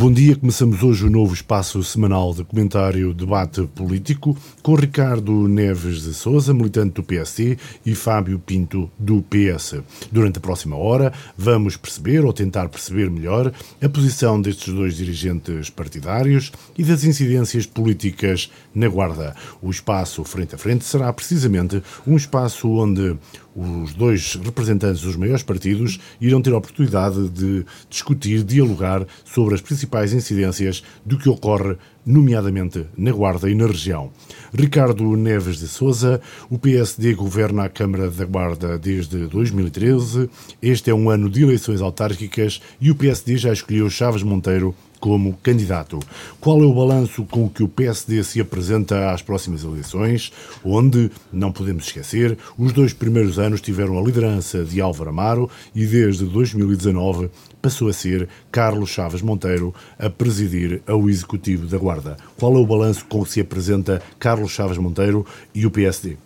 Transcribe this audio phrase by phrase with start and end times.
[0.00, 6.00] Bom dia, começamos hoje o novo espaço semanal de comentário debate político com Ricardo Neves
[6.00, 9.82] de Souza, militante do PSD, e Fábio Pinto, do PS.
[10.10, 15.68] Durante a próxima hora vamos perceber, ou tentar perceber melhor, a posição destes dois dirigentes
[15.68, 19.36] partidários e das incidências políticas na Guarda.
[19.60, 23.18] O espaço frente a frente será precisamente um espaço onde
[23.54, 29.60] os dois representantes dos maiores partidos irão ter a oportunidade de discutir, dialogar sobre as
[29.60, 31.76] principais incidências do que ocorre,
[32.06, 34.10] nomeadamente na Guarda e na região.
[34.54, 40.30] Ricardo Neves de Souza, o PSD governa a Câmara da Guarda desde 2013.
[40.62, 45.36] Este é um ano de eleições autárquicas e o PSD já escolheu Chaves Monteiro como
[45.42, 45.98] candidato.
[46.38, 50.30] Qual é o balanço com que o PSD se apresenta às próximas eleições,
[50.62, 55.86] onde, não podemos esquecer, os dois primeiros anos tiveram a liderança de Álvaro Amaro e
[55.86, 62.16] desde 2019 passou a ser Carlos Chaves Monteiro a presidir ao Executivo da Guarda.
[62.38, 66.16] Qual é o balanço com que se apresenta Carlos Chaves Monteiro e o PSD?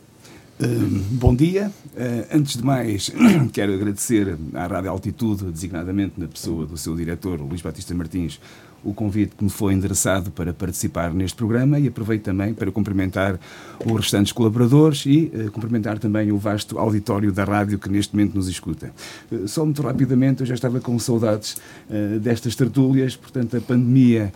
[0.60, 1.72] Uh, bom dia.
[1.94, 3.10] Uh, antes de mais,
[3.52, 8.40] quero agradecer à Rádio Altitude, designadamente na pessoa do seu diretor, Luís Batista Martins,
[8.84, 13.38] o convite que me foi endereçado para participar neste programa e aproveito também para cumprimentar
[13.84, 18.34] os restantes colaboradores e uh, cumprimentar também o vasto auditório da rádio que neste momento
[18.34, 18.92] nos escuta.
[19.30, 21.56] Uh, só muito rapidamente, eu já estava com saudades
[21.88, 24.32] uh, destas tertúlias, portanto a pandemia,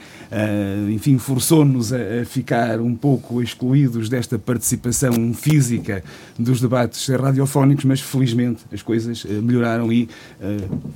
[0.90, 6.02] enfim, forçou-nos a, a, ficar um pouco excluídos desta participação física
[6.38, 10.08] dos debates radiofónicos, mas felizmente as coisas melhoraram e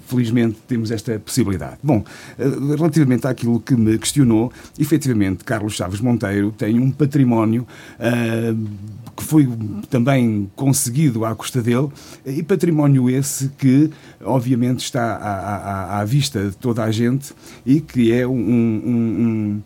[0.06, 1.78] felizmente temos esta possibilidade.
[1.82, 2.04] Bom,
[2.38, 7.66] relativamente àquilo aquilo que me questionou, efetivamente, Carlos Chaves Monteiro tem um património
[7.98, 8.68] uh,
[9.16, 9.48] que foi
[9.90, 11.88] também conseguido à custa dele,
[12.24, 13.90] e património esse que,
[14.24, 17.34] obviamente, está à, à, à vista de toda a gente
[17.66, 19.62] e que é um, um, um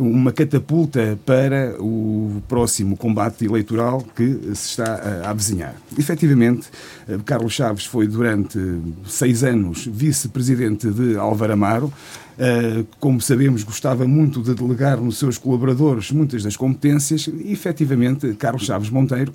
[0.00, 5.74] uma catapulta para o próximo combate eleitoral que se está a avizinhar.
[5.98, 6.68] Efetivamente,
[7.08, 8.58] eh, Carlos Chaves foi durante
[9.06, 11.92] seis anos vice-presidente de Álvaro Amaro.
[12.38, 18.34] Eh, como sabemos, gostava muito de delegar nos seus colaboradores muitas das competências e, efetivamente,
[18.34, 19.32] Carlos Chaves Monteiro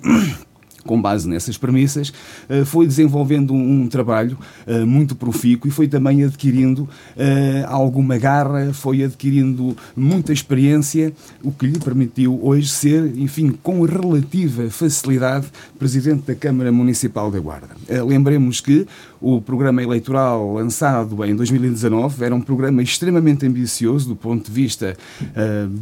[0.86, 2.12] com base nessas premissas,
[2.48, 8.72] eh, foi desenvolvendo um, trabalho eh, muito profícuo e foi também adquirindo eh, alguma garra,
[8.72, 15.46] foi adquirindo muita experiência, o que lhe permitiu hoje ser, enfim, com relativa facilidade,
[15.78, 17.76] presidente da Câmara Municipal da Guarda.
[18.04, 18.86] Lembremos que
[19.20, 24.96] o programa eleitoral lançado em 2019 era um programa extremamente ambicioso do ponto de vista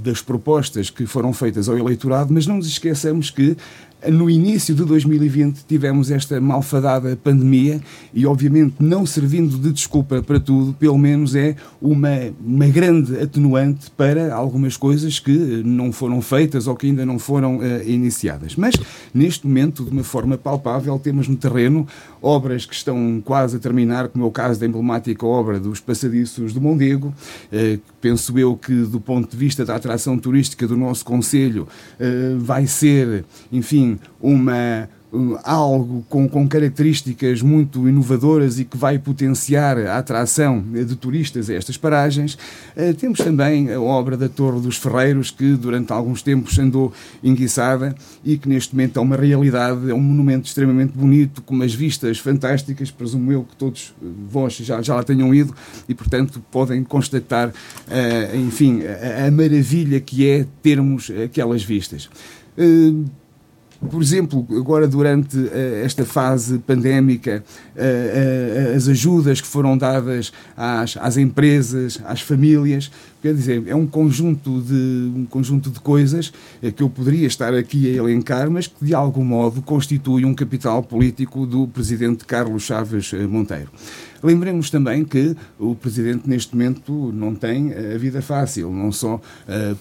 [0.02, 3.56] das propostas que foram feitas ao eleitorado, mas não nos esqueçamos que
[4.10, 7.80] no início de 2020 tivemos esta malfadada pandemia
[8.12, 13.90] e, obviamente, não servindo de desculpa para tudo, pelo menos é uma, uma grande atenuante
[13.90, 18.56] para algumas coisas que não foram feitas ou que ainda não foram uh, iniciadas.
[18.56, 18.74] Mas,
[19.12, 21.86] neste momento, de uma forma palpável, temos no terreno
[22.20, 26.52] obras que estão quase a terminar, como é o caso da emblemática obra dos Passadiços
[26.52, 27.14] do Mondego.
[27.52, 31.66] Uh, penso eu que, do ponto de vista da atração turística do nosso Conselho,
[31.98, 34.90] uh, vai ser, enfim, uma
[35.42, 41.54] algo com, com, características muito inovadoras e que vai potenciar a atração de turistas a
[41.54, 42.34] estas paragens.
[42.76, 46.92] Uh, temos também a obra da Torre dos Ferreiros, que durante alguns tempos andou
[47.22, 51.74] enguiçada e que neste momento é uma realidade, é um monumento extremamente bonito, com umas
[51.74, 53.94] vistas fantásticas, presumo eu que todos
[54.28, 55.54] vós já, já lá tenham ido
[55.88, 57.52] e, portanto, podem constatar,
[58.34, 62.08] enfim, a, a, maravilha que é termos aquelas vistas.
[63.90, 67.42] Por exemplo, agora durante uh, esta fase pandémica,
[67.76, 72.90] uh, uh, as ajudas que foram dadas às, às empresas, às famílias,
[73.24, 76.30] quer dizer, é um conjunto de, um conjunto de coisas
[76.76, 80.82] que eu poderia estar aqui a elencar, mas que de algum modo constitui um capital
[80.82, 83.70] político do presidente Carlos Chaves Monteiro.
[84.24, 89.20] Lembremos também que o Presidente neste momento não tem a vida fácil, não só uh,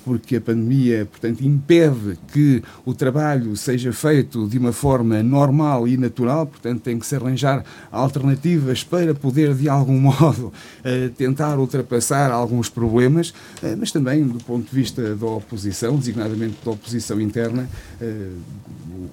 [0.03, 5.95] porque a pandemia, portanto, impede que o trabalho seja feito de uma forma normal e
[5.95, 12.29] natural, portanto, tem que se arranjar alternativas para poder, de algum modo, uh, tentar ultrapassar
[12.29, 17.67] alguns problemas, uh, mas também do ponto de vista da oposição, designadamente da oposição interna,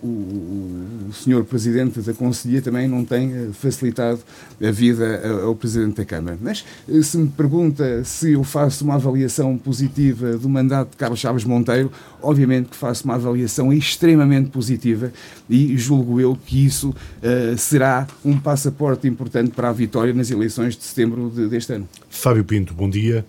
[0.03, 4.21] o, o, o senhor Presidente da Conselhia também não tem facilitado
[4.63, 6.39] a vida ao Presidente da Câmara.
[6.41, 11.19] Mas eh, se me pergunta se eu faço uma avaliação positiva do mandato de Carlos
[11.19, 11.91] Chaves Monteiro,
[12.23, 15.13] obviamente que faço uma avaliação extremamente positiva
[15.49, 20.77] e julgo eu que isso uh, será um passaporte importante para a vitória nas eleições
[20.77, 21.89] de setembro de, deste ano.
[22.09, 23.25] Fábio Pinto, bom dia.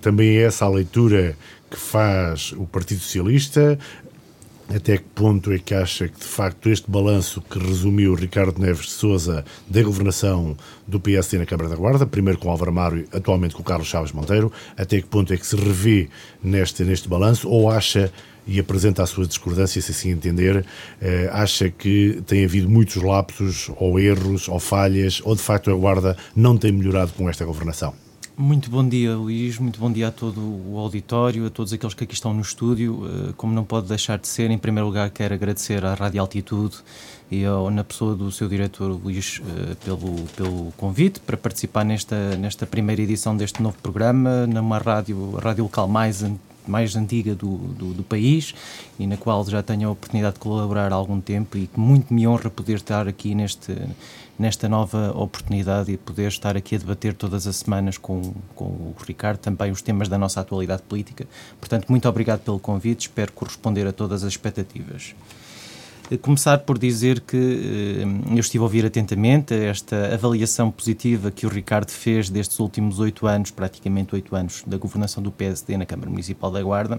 [0.00, 1.36] Também é essa a leitura
[1.70, 3.78] que faz o Partido Socialista,
[4.74, 8.86] até que ponto é que acha que, de facto, este balanço que resumiu Ricardo Neves
[8.86, 10.56] de Souza da governação
[10.86, 14.52] do PSD na Câmara da Guarda, primeiro com Álvaro Amaro, atualmente com Carlos Chaves Monteiro,
[14.76, 16.08] até que ponto é que se revê
[16.42, 18.12] neste, neste balanço, ou acha,
[18.46, 20.64] e apresenta a sua discordância, se assim entender,
[21.00, 25.74] eh, acha que tem havido muitos lapsos, ou erros, ou falhas, ou de facto a
[25.74, 28.07] Guarda não tem melhorado com esta governação?
[28.40, 29.58] Muito bom dia, Luís.
[29.58, 33.02] Muito bom dia a todo o auditório, a todos aqueles que aqui estão no estúdio.
[33.04, 36.76] Eh, como não pode deixar de ser, em primeiro lugar, quero agradecer à Rádio Altitude
[37.32, 42.36] e ao, na pessoa do seu diretor, Luís, eh, pelo, pelo convite para participar nesta,
[42.36, 46.24] nesta primeira edição deste novo programa, numa rádio, rádio local mais
[46.64, 48.54] mais antiga do, do, do, país
[48.98, 52.12] e na qual já tenho a oportunidade de colaborar há algum tempo e que muito
[52.12, 53.74] me honra poder estar aqui neste,
[54.38, 58.94] nesta nova oportunidade e poder estar aqui a debater todas as semanas com, com o
[59.06, 61.26] Ricardo também os temas da nossa atualidade política.
[61.58, 65.14] Portanto, muito obrigado pelo convite, espero corresponder a todas as expectativas.
[66.10, 71.46] Eh, começar por dizer que eh, eu estive a ouvir atentamente esta avaliação positiva que
[71.46, 75.84] o Ricardo fez destes últimos oito anos, praticamente oito anos, da governação do PSD na
[75.84, 76.98] Câmara Municipal da Guarda,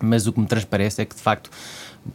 [0.00, 1.50] mas o que me transparece é que, de facto,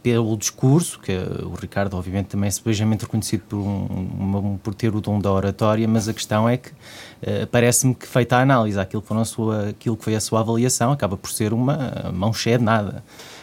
[0.02, 5.00] pelo discurso, que o Ricardo, obviamente, também é sebejamente reconhecido por, um, por ter o
[5.00, 9.02] dom da oratória, mas a questão é que uh, parece-me que, feita a análise àquilo
[9.02, 12.64] que, sua, aquilo que foi a sua avaliação, acaba por ser uma mão cheia de
[12.64, 13.02] nada.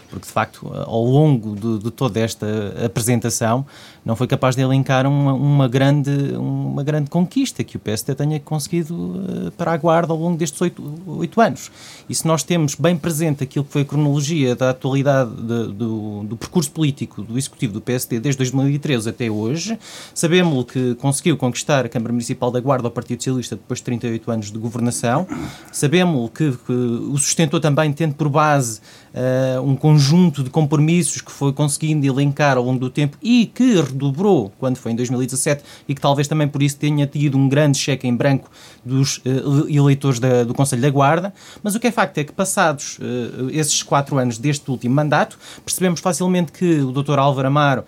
[0.10, 2.46] Porque de facto, ao longo de, de toda esta
[2.86, 3.66] apresentação,
[4.06, 8.40] não foi capaz de elencar uma, uma, grande, uma grande conquista que o PSD tenha
[8.40, 11.72] conseguido uh, para a Guarda ao longo destes oito, anos.
[12.07, 16.24] E se nós temos bem presente aquilo que foi a cronologia da atualidade de, do,
[16.24, 19.78] do percurso político do Executivo do PSD desde 2013 até hoje,
[20.13, 24.31] sabemos que conseguiu conquistar a Câmara Municipal da Guarda ao Partido Socialista depois de 38
[24.31, 25.28] anos de governação,
[25.72, 28.81] sabemos que, que o sustentou também tendo por base
[29.16, 33.80] uh, um conjunto de compromissos que foi conseguindo elencar ao longo do tempo e que
[33.96, 37.78] redobrou quando foi em 2017 e que talvez também por isso tenha tido um grande
[37.78, 38.52] cheque em branco
[38.84, 41.34] dos uh, eleitores da, do Conselho da Guarda.
[41.64, 45.40] Mas o que é facto é que, passados uh, esses quatro anos deste último mandato,
[45.64, 47.18] percebemos facilmente que o Dr.
[47.18, 47.84] Álvaro Amaro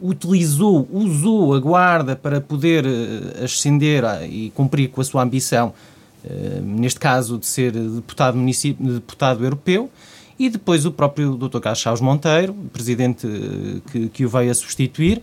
[0.00, 2.86] utilizou, usou a Guarda para poder
[3.44, 5.74] ascender e cumprir com a sua ambição,
[6.62, 8.38] neste caso de ser deputado,
[8.78, 9.90] deputado europeu
[10.38, 11.60] e depois o próprio Dr.
[11.60, 13.26] Carlos Chaves Monteiro, presidente
[13.90, 15.22] que, que o veio a substituir,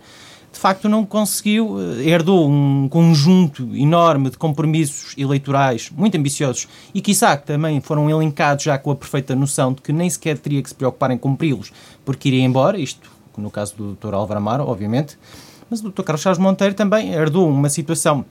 [0.54, 7.00] de facto não conseguiu, eh, herdou um conjunto enorme de compromissos eleitorais muito ambiciosos e,
[7.00, 10.62] quiçá, que também foram elencados já com a perfeita noção de que nem sequer teria
[10.62, 11.72] que se preocupar em cumpri-los
[12.04, 14.14] porque iria embora, isto no caso do Dr.
[14.14, 15.18] Álvaro Amaro, obviamente,
[15.68, 16.02] mas o Dr.
[16.02, 18.24] Carlos Chaves Monteiro também herdou uma situação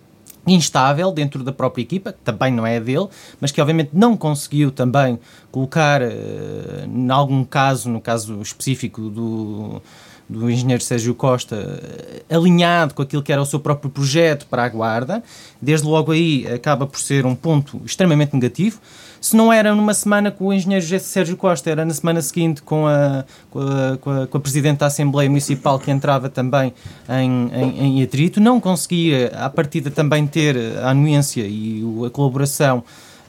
[0.46, 3.08] instável dentro da própria equipa, que também não é dele,
[3.40, 5.20] mas que obviamente não conseguiu também
[5.52, 9.82] colocar, uh, em algum caso, no caso específico do,
[10.30, 14.64] do engenheiro Sérgio Costa, uh, alinhado com aquilo que era o seu próprio projeto para
[14.64, 15.24] a Guarda.
[15.62, 18.80] Desde logo aí acaba por ser um ponto extremamente negativo
[19.24, 22.86] se não era numa semana com o engenheiro Sérgio Costa, era na semana seguinte com
[22.86, 26.74] a, com a, com a, com a Presidente da Assembleia Municipal que entrava também
[27.08, 32.84] em, em, em atrito, não conseguia à partida também ter a anuência e a colaboração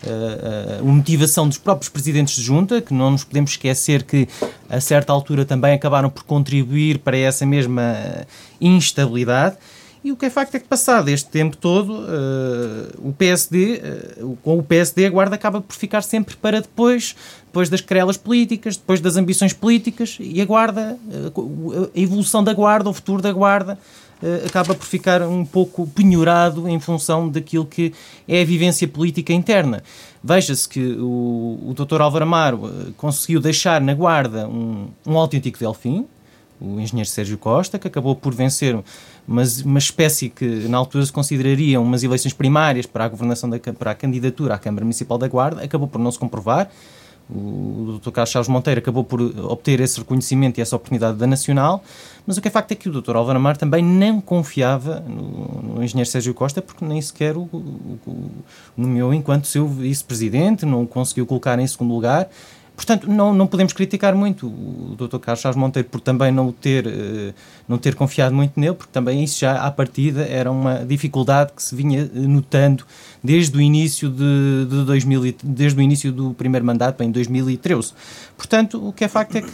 [0.06, 4.28] a, a, motivação dos próprios presidentes de junta, que não nos podemos esquecer que
[4.68, 7.96] a certa altura também acabaram por contribuir para essa mesma
[8.60, 9.56] instabilidade.
[10.04, 13.80] E o que é facto é que, passado este tempo todo, uh, o PSD,
[14.20, 18.18] uh, com o PSD, a Guarda acaba por ficar sempre para depois, depois das querelas
[18.18, 20.98] políticas, depois das ambições políticas, e a Guarda,
[21.34, 23.78] uh, a evolução da Guarda, o futuro da Guarda,
[24.46, 27.92] acaba por ficar um pouco penhorado em função daquilo que
[28.26, 29.82] é a vivência política interna.
[30.22, 32.00] Veja-se que o, o Dr.
[32.00, 36.06] Álvaro Amaro conseguiu deixar na Guarda um, um autêntico delfim,
[36.60, 38.74] o engenheiro Sérgio Costa, que acabou por vencer
[39.26, 43.58] uma, uma espécie que na altura se consideraria umas eleições primárias para a governação da,
[43.58, 46.70] para a candidatura à Câmara Municipal da Guarda, acabou por não se comprovar.
[47.28, 48.10] O Dr.
[48.10, 51.82] Carlos Chaves Monteiro acabou por obter esse reconhecimento e essa oportunidade da Nacional,
[52.26, 53.16] mas o que é facto é que o Dr.
[53.16, 57.98] Álvaro Amar também não confiava no, no engenheiro Sérgio Costa, porque nem sequer o, o,
[58.06, 58.30] o
[58.76, 62.28] nomeou enquanto seu vice-presidente, não o conseguiu colocar em segundo lugar
[62.76, 65.18] Portanto, não, não podemos criticar muito o Dr.
[65.18, 67.34] Carlos Chaves Monteiro por também não ter, uh,
[67.68, 71.62] não ter confiado muito nele, porque também isso já à partida era uma dificuldade que
[71.62, 72.84] se vinha eh, notando
[73.22, 77.92] desde o início de, de 2000, desde o início do primeiro mandato em 2013.
[78.36, 79.52] Portanto, o que é facto é que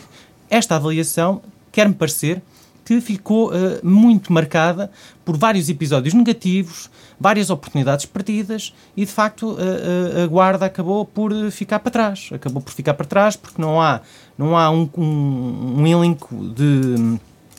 [0.49, 2.41] esta avaliação quer-me parecer
[2.90, 4.90] que ficou uh, muito marcada
[5.25, 11.04] por vários episódios negativos, várias oportunidades perdidas e, de facto, a, a, a Guarda acabou
[11.04, 12.30] por ficar para trás.
[12.32, 14.00] Acabou por ficar para trás porque não há,
[14.37, 17.16] não há um, um, um elenco de,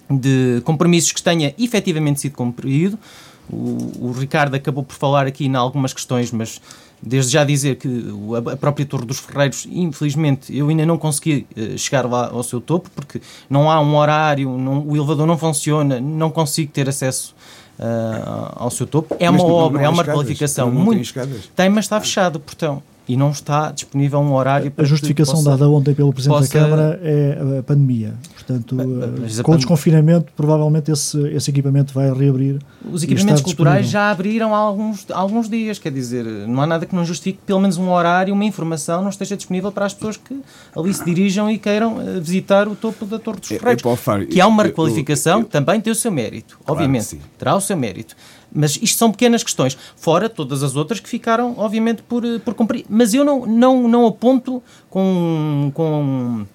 [0.09, 2.99] de compromissos que tenha efetivamente sido cumprido.
[3.49, 6.59] O, o, Ricardo acabou por falar aqui em algumas questões, mas
[7.01, 7.87] desde já dizer que
[8.51, 12.61] a própria Torre dos Ferreiros, infelizmente, eu ainda não consegui eh, chegar lá ao seu
[12.61, 17.35] topo, porque não há um horário, não, o elevador não funciona, não consigo ter acesso
[17.79, 19.15] uh, ao seu topo.
[19.19, 21.13] É mas uma obra, é uma escadas, qualificação muito.
[21.13, 25.43] Tem, tem, mas está fechado, portão e não está disponível um horário para A justificação
[25.43, 26.53] dada ontem pelo Presidente possa...
[26.53, 28.13] da Câmara é a pandemia.
[28.35, 28.77] Portanto,
[29.43, 32.59] com o desconfinamento, provavelmente esse, esse equipamento vai reabrir.
[32.89, 33.91] Os equipamentos culturais disponível.
[33.91, 37.39] já abriram há alguns, há alguns dias, quer dizer, não há nada que não justifique
[37.45, 40.39] pelo menos um horário, uma informação não esteja disponível para as pessoas que
[40.75, 43.83] ali se dirijam e queiram eh, visitar o topo da Torre dos Ferreiros.
[44.29, 47.75] que há uma requalificação que também tem o seu mérito, obviamente, claro terá o seu
[47.75, 48.15] mérito.
[48.53, 52.53] Mas isto são pequenas questões, fora todas as outras que ficaram, obviamente, por, eh, por
[52.53, 52.85] cumprir.
[52.89, 56.45] Mas eu não, não, não aponto com, com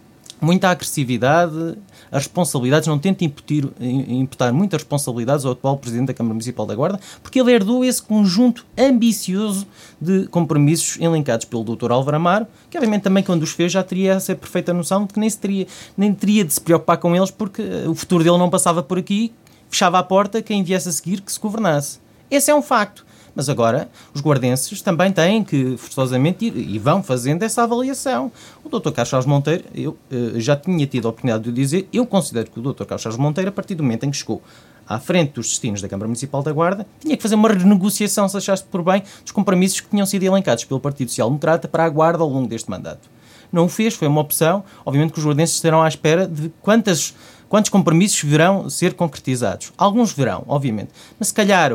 [0.41, 1.77] muita agressividade
[2.11, 6.75] as responsabilidades, não tento imputir, imputar muitas responsabilidades ao atual Presidente da Câmara Municipal da
[6.75, 9.67] Guarda, porque ele herdou esse conjunto ambicioso
[10.01, 11.91] de compromissos elencados pelo Dr.
[11.91, 15.21] Álvaro Amaro, que obviamente também quando os fez já teria essa perfeita noção de que
[15.21, 18.49] nem, se teria, nem teria de se preocupar com eles porque o futuro dele não
[18.49, 19.33] passava por aqui
[19.69, 21.99] fechava a porta quem viesse a seguir que se governasse.
[22.31, 23.07] Esse é um facto.
[23.37, 28.33] Mas agora os guardenses também têm que forçosamente ir e vão fazendo essa avaliação.
[28.65, 28.91] O Dr.
[28.93, 32.63] Carlos Monteiro, eu uh, já tinha tido a oportunidade de dizer, eu considero que o
[32.63, 32.85] Dr.
[32.85, 34.43] Carlos Monteiro, a partir do momento em que chegou
[34.89, 38.39] à frente dos destinos da Câmara Municipal da Guarda, tinha que fazer uma renegociação, se
[38.39, 41.89] achaste por bem, dos compromissos que tinham sido elencados pelo Partido Social Democrata para a
[41.91, 43.11] Guarda ao longo deste mandato.
[43.53, 44.65] Não o fez, foi uma opção.
[44.85, 47.15] Obviamente que os guardenses estarão à espera de quantas
[47.49, 49.73] Quantos compromissos virão ser concretizados?
[49.79, 50.91] Alguns virão, obviamente.
[51.19, 51.73] Mas se calhar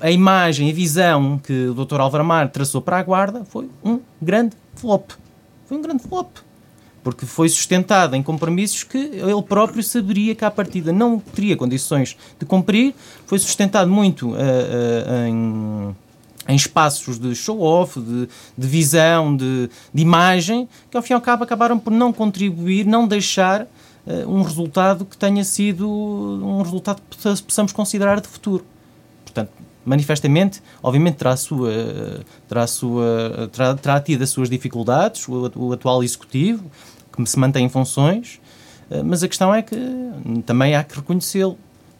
[0.00, 2.00] a imagem, a visão que o Dr.
[2.00, 5.10] Álvaro Amar traçou para a Guarda foi um grande flop.
[5.66, 6.28] Foi um grande flop.
[7.02, 12.16] Porque foi sustentado em compromissos que ele próprio saberia que à partida não teria condições
[12.38, 12.94] de cumprir.
[13.26, 15.96] Foi sustentado muito uh, uh, em
[16.48, 21.20] em espaços de show-off, de, de, visão, de, de, imagem, que ao fim e ao
[21.20, 23.66] cabo acabaram por não contribuir, não deixar
[24.26, 28.64] um resultado que tenha sido um resultado que possamos considerar de futuro.
[29.24, 29.50] Portanto,
[29.84, 31.72] manifestamente, obviamente terá, sua,
[32.48, 36.70] terá, sua, terá, terá tido as suas dificuldades, o, o atual executivo,
[37.12, 38.40] que se mantém em funções,
[38.90, 39.76] uh, mas a questão é que
[40.46, 41.58] também há que reconhecê-lo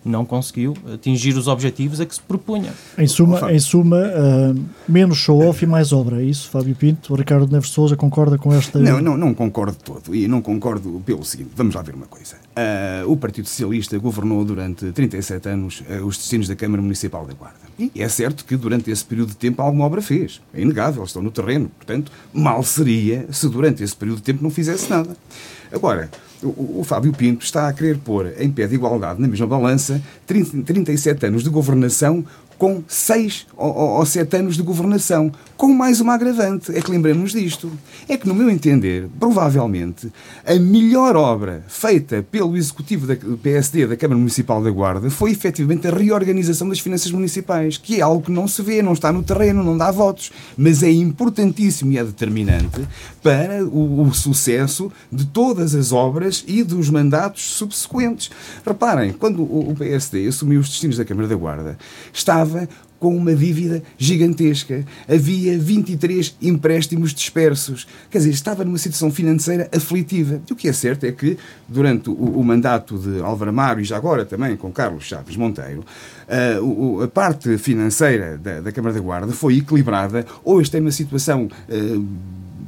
[0.08, 2.72] não conseguiu atingir os objetivos a que se propunha.
[2.96, 7.12] Em suma, em suma uh, menos show-off e mais obra, é isso, Fábio Pinto?
[7.12, 8.78] O Ricardo Neves Souza concorda com esta...
[8.78, 10.14] Não, não, não concordo todo.
[10.14, 12.36] E não concordo pelo seguinte, vamos lá ver uma coisa.
[12.36, 17.34] Uh, o Partido Socialista governou durante 37 anos uh, os destinos da Câmara Municipal da
[17.34, 17.68] Guarda.
[17.78, 20.40] E é certo que durante esse período de tempo alguma obra fez.
[20.52, 21.70] É inegável, estão no terreno.
[21.76, 25.16] Portanto, mal seria se durante esse período de tempo não fizesse nada.
[25.72, 26.10] Agora,
[26.42, 30.00] o, o, Fábio Pinto está a querer pôr em pé de igualdade, na mesma balança,
[30.26, 32.24] 30, 37 anos de governação
[32.58, 36.76] com seis ou, sete anos de governação, com mais uma agravante.
[36.76, 37.70] É que lembremos disto.
[38.08, 40.12] É que, no meu entender, provavelmente,
[40.44, 45.86] a melhor obra feita pelo Executivo da PSD da Câmara Municipal da Guarda foi efetivamente
[45.86, 49.22] a reorganização das finanças municipais, que é algo que não se vê, não está no
[49.22, 52.86] terreno, não dá votos, mas é importantíssimo e é determinante
[53.22, 58.30] para o, o sucesso de todas as obras e dos mandatos subsequentes.
[58.66, 61.78] Reparem, quando o PSD assumiu os destinos da Câmara da Guarda,
[62.12, 64.84] estava estava com uma dívida gigantesca.
[65.08, 67.86] Havia 23 empréstimos dispersos.
[68.10, 70.40] Quer dizer, estava numa situação financeira aflitiva.
[70.48, 71.38] E o que é certo é que,
[71.68, 75.84] durante o, o mandato de Álvaro Amaro e já agora também com Carlos Chaves Monteiro,
[76.60, 80.26] uh, o, a parte financeira da, da, Câmara da Guarda foi equilibrada.
[80.44, 81.48] Hoje tem uma situação.
[81.68, 82.04] Uh,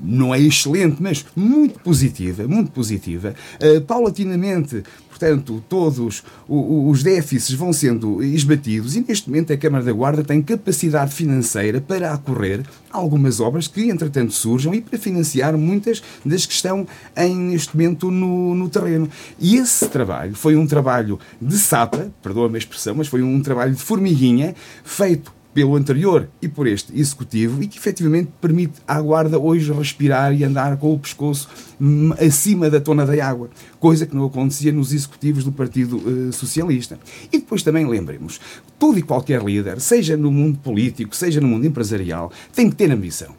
[0.02, 3.34] não é excelente, mas muito positiva, muito positiva.
[3.60, 4.82] Uh, paulatinamente,
[5.21, 10.41] portanto, todos os déficits vão sendo esbatidos e neste momento a Câmara da Guarda tem
[10.41, 16.55] capacidade financeira para acorrer algumas obras que, entretanto, surjam e para financiar muitas das que
[16.55, 19.11] estão em, neste momento no, no terreno.
[19.39, 23.75] E esse trabalho foi um trabalho de sapa, perdoa-me a expressão, mas foi um trabalho
[23.75, 29.38] de formiguinha feito pelo anterior e por este executivo e que efetivamente permite à Guarda
[29.38, 31.49] hoje respirar e andar com o pescoço
[31.80, 36.33] hum, acima da tona da água, coisa que não acontecia nos executivos do Partido uh,
[36.33, 36.99] Socialista.
[37.33, 38.40] E depois também lembremos,
[38.78, 42.90] todo e qualquer líder, seja no mundo político, seja no mundo empresarial, tem que ter
[42.90, 43.35] ambição.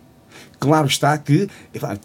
[0.59, 1.49] Claro está que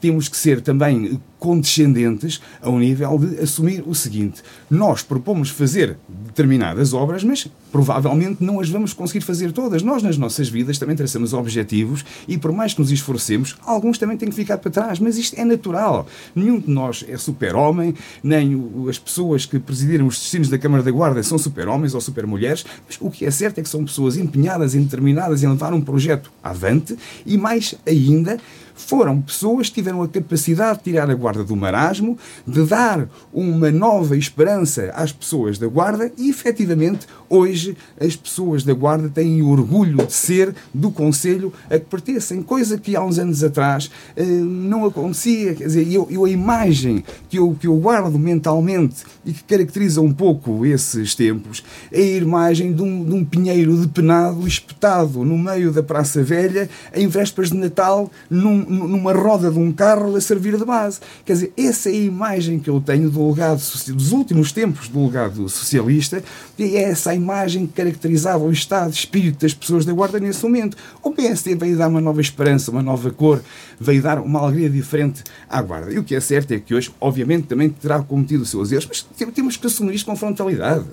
[0.01, 6.93] temos que ser também condescendentes ao nível de assumir o seguinte: nós propomos fazer determinadas
[6.93, 9.81] obras, mas provavelmente não as vamos conseguir fazer todas.
[9.81, 14.17] Nós, nas nossas vidas, também traçamos objetivos e, por mais que nos esforcemos, alguns também
[14.17, 14.99] têm que ficar para trás.
[14.99, 16.09] Mas isto é natural.
[16.35, 18.61] Nenhum de nós é super-homem, nem
[18.91, 22.67] as pessoas que presidiram os destinos da Câmara da Guarda são super-homens ou super-mulheres.
[22.89, 25.81] Mas o que é certo é que são pessoas empenhadas e determinadas em levar um
[25.81, 28.37] projeto avante e, mais ainda,
[28.77, 33.71] foram pessoas que tiveram a capacidade de tirar a Guarda do marasmo, de dar uma
[33.71, 40.07] nova esperança às pessoas da Guarda e, efetivamente, hoje as pessoas da Guarda têm orgulho
[40.07, 44.85] de ser do Conselho a que pertencem, coisa que há uns anos atrás eh, não
[44.85, 45.55] acontecia.
[45.55, 50.01] Quer dizer, eu, eu, a imagem que eu, que eu guardo mentalmente e que caracteriza
[50.01, 55.25] um pouco esses tempos é a imagem de um, de um pinheiro de penado espetado
[55.25, 60.17] no meio da Praça Velha em vésperas de Natal num, numa roda de um carro
[60.17, 61.01] a servir de base.
[61.25, 65.05] Quer dizer, essa é a imagem que eu tenho do legado dos últimos tempos do
[65.07, 66.23] legado socialista
[66.59, 70.19] e é essa a imagem que caracterizava o estado de espírito das pessoas da Guarda
[70.19, 70.77] nesse momento.
[71.03, 73.43] O PSD veio dar uma nova esperança, uma nova cor,
[73.79, 75.93] veio dar uma alegria diferente à Guarda.
[75.93, 78.87] E o que é certo é que hoje, obviamente, também terá cometido os seus erros,
[78.87, 80.87] mas temos que assumir isto com frontalidade.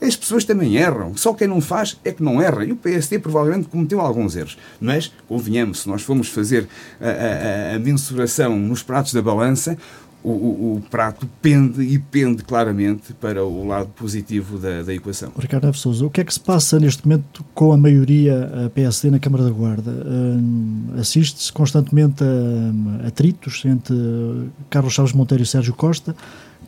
[0.00, 2.64] As pessoas também erram, só quem não faz é que não erra.
[2.64, 4.56] E o PSD provavelmente cometeu alguns erros.
[4.80, 6.68] Mas, convenhamos, se nós formos fazer
[7.00, 9.76] a, a, a mensuração nos pratos da balança,
[10.22, 15.32] o, o, o, prato pende e pende claramente para o lado positivo da, da equação.
[15.38, 19.10] Ricardo Neves Souza, o que é que se passa neste momento com a maioria PSD
[19.10, 19.90] na Câmara da Guarda?
[19.90, 23.94] Um, Assiste-se constantemente a, a atritos entre
[24.68, 26.16] Carlos Chaves Monteiro e Sérgio Costa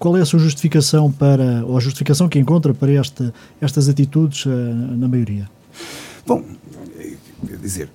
[0.01, 4.47] qual é a sua justificação para, ou a justificação que encontra para esta, estas atitudes
[4.47, 5.49] uh, na maioria?
[6.27, 6.43] Bom,
[7.47, 7.91] quer dizer,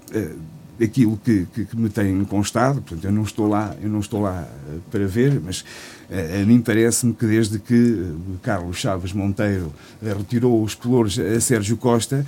[0.80, 4.00] uh, aquilo que, que, que, me tem constado, portanto, eu não estou lá, eu não
[4.00, 5.64] estou lá uh, para ver, mas
[6.08, 8.14] a mim parece-me que desde que
[8.44, 12.24] Carlos Chaves Monteiro retirou os pelouros a Sérgio Costa,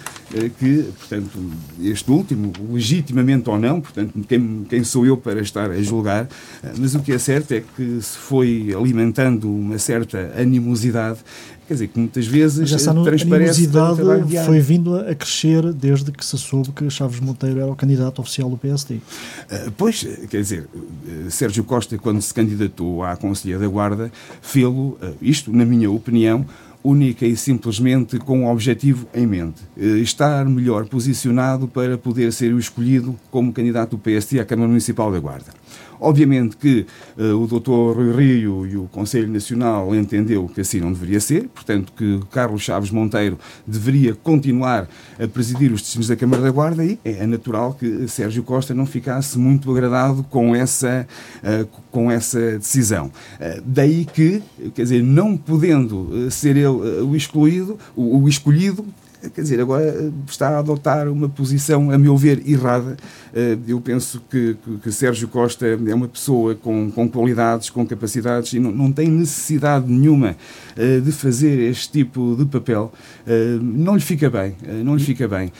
[0.57, 1.39] que, portanto,
[1.79, 6.27] este último, legitimamente ou não, portanto, quem, quem sou eu para estar a julgar,
[6.75, 11.19] mas o que é certo é que se foi alimentando uma certa animosidade
[11.67, 13.99] Quer dizer, que muitas vezes essa animosidade
[14.45, 18.49] foi vindo a crescer desde que se soube que Chaves Monteiro era o candidato oficial
[18.49, 18.95] do PSD.
[18.95, 19.01] Uh,
[19.51, 20.65] ah, pois, quer dizer,
[21.29, 24.09] Sérgio Costa, quando se candidatou à Conselhia da Guarda,
[24.41, 26.45] fê-lo, uh, isto, na minha opinião,
[26.81, 29.61] única e simplesmente com um objetivo em mente:
[30.01, 35.11] estar melhor posicionado para poder ser o escolhido como candidato do PSD à Câmara Municipal
[35.11, 35.51] da Guarda.
[35.99, 36.85] Obviamente que
[37.17, 37.95] uh, o Dr.
[37.95, 42.61] Rui Rio e o Conselho Nacional entendeu que assim não deveria ser, portanto que Carlos
[42.61, 44.87] Chaves Monteiro deveria continuar
[45.19, 48.85] a presidir os destinos da Câmara da Guarda e é natural que Sérgio Costa não
[48.85, 51.07] ficasse muito agradado com essa,
[51.43, 53.07] uh, com essa decisão.
[53.07, 54.41] Uh, daí que,
[54.75, 58.85] quer dizer, não podendo ser ele o excluído, o, o escolhido,
[59.33, 62.95] quer dizer, agora eh, está a adotar uma posição, a meu ver, errada.
[63.33, 67.85] Eh, eu penso que, que, que Sérgio Costa é uma pessoa com, com qualidades, com
[67.85, 70.35] capacidades e não, não tem necessidade nenhuma
[70.75, 72.91] eh, de fazer este tipo de papel.
[73.61, 75.51] Não lhe fica bem, não lhe fica bem.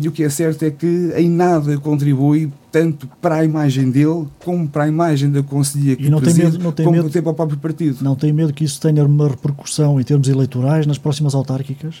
[0.00, 4.26] E o que é certo é que em nada contribui tanto para a imagem dele
[4.42, 6.96] como para a imagem da Conselhia que e não preside, tem medo, não tem como
[6.96, 8.02] medo, para o próprio partido.
[8.02, 11.96] Não tem medo que isso tenha uma repercussão em termos eleitorais nas próximas autárquicas?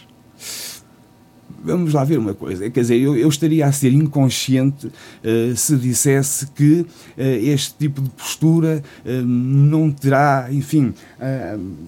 [1.64, 5.76] Vamos lá ver uma coisa, quer dizer, eu, eu estaria a ser inconsciente uh, se
[5.76, 10.92] dissesse que uh, este tipo de postura uh, não terá, enfim,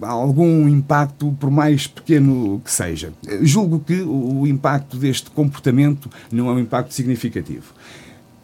[0.01, 3.11] algum impacto, por mais pequeno que seja.
[3.41, 7.73] julgo que o, o impacto deste comportamento não é um impacto significativo.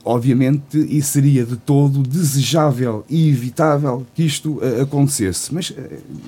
[0.04, 5.54] Obviamente, e seria de todo desejável e evitável que isto uh, acontecesse.
[5.54, 5.76] Mas uh,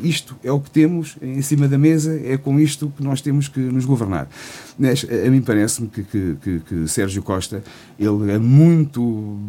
[0.03, 3.47] isto é o que temos em cima da mesa, é com isto que nós temos
[3.47, 4.29] que nos governar.
[4.77, 7.63] Mas, a mim parece-me que, que, que, que, Sérgio Costa,
[7.99, 9.01] ele a muito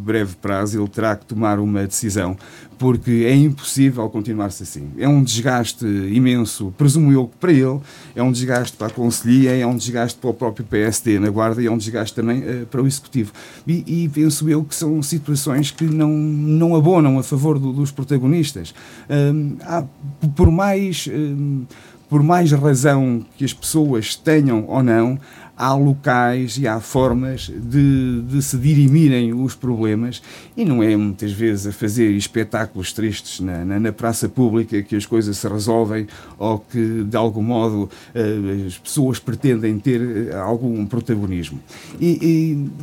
[0.05, 2.37] breve prazo, ele terá que tomar uma decisão,
[2.79, 4.91] porque é impossível continuar-se assim.
[4.99, 7.81] É um desgaste imenso, presumo eu, para ele,
[8.15, 11.63] é um desgaste para a Conselhia, é um desgaste para o próprio PSD na Guarda
[11.63, 13.33] e é um desgaste também uh, para o Executivo.
[13.67, 17.91] E, e, penso eu que são situações que não, não abonam a favor do, dos
[17.91, 18.75] protagonistas.
[19.63, 19.85] Há,
[20.35, 21.09] por mais
[22.09, 25.19] por mais razão que as pessoas tenham ou não,
[25.57, 30.21] há locais e há formas de, de se dirimirem os problemas
[30.57, 34.97] e não é muitas vezes a fazer espetáculos tristes na, na, na praça pública que
[34.97, 36.07] as coisas se resolvem
[36.39, 41.61] ou que de algum modo uh, as pessoas pretendem ter uh, algum protagonismo.
[42.01, 42.19] E,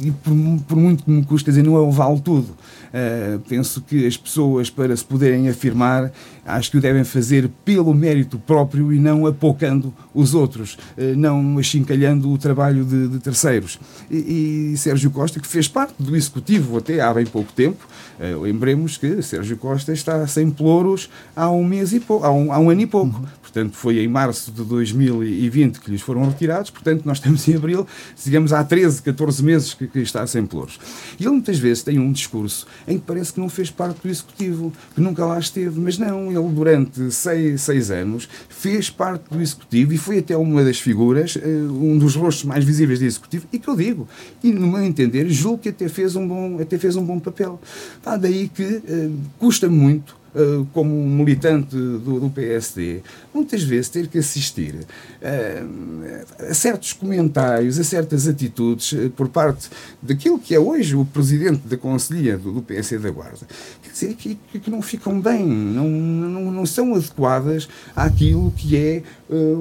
[0.01, 0.33] e, e por,
[0.67, 2.49] por, muito que me custa dizer, não é o vale tudo.
[2.91, 6.11] Uh, penso que as pessoas, para se poderem afirmar,
[6.45, 11.57] acho que o devem fazer pelo mérito próprio e não apocando os outros, uh, não
[11.57, 13.79] achincalhando o trabalho de, de terceiros.
[14.09, 17.87] E, e, Sérgio Costa, que fez parte do Executivo até há bem pouco tempo,
[18.19, 22.51] uh, lembremos que Sérgio Costa está sem pelouros há um mês e pouco, há um,
[22.51, 23.17] há um ano e pouco.
[23.17, 23.25] Uhum.
[23.51, 27.85] Portanto, foi em março de 2020 que lhes foram retirados, portanto, nós estamos em abril,
[28.23, 30.79] digamos, há 13, 14 meses que, que está sem pelouros.
[31.19, 34.09] E ele muitas vezes tem um discurso em que parece que não fez parte do
[34.09, 39.41] Executivo, que nunca lá esteve, mas não, ele durante seis, seis anos fez parte do
[39.41, 43.47] Executivo e foi até uma das figuras, eh, um dos rostos mais visíveis do Executivo,
[43.51, 44.07] e que eu digo,
[44.41, 47.59] e no meu entender, julgo que até fez um bom, até fez um bom papel.
[48.01, 53.01] Tá, daí que uh, custa muito eh, como militante do, do, PSD,
[53.33, 59.69] muitas vezes ter que assistir uh, a certos comentários, a certas atitudes uh, por parte
[60.01, 63.45] daquilo que é hoje o presidente da Conselhia do, do PSD da Guarda,
[63.83, 69.03] quer dizer, que, que não ficam bem, não, não, não são adequadas àquilo que é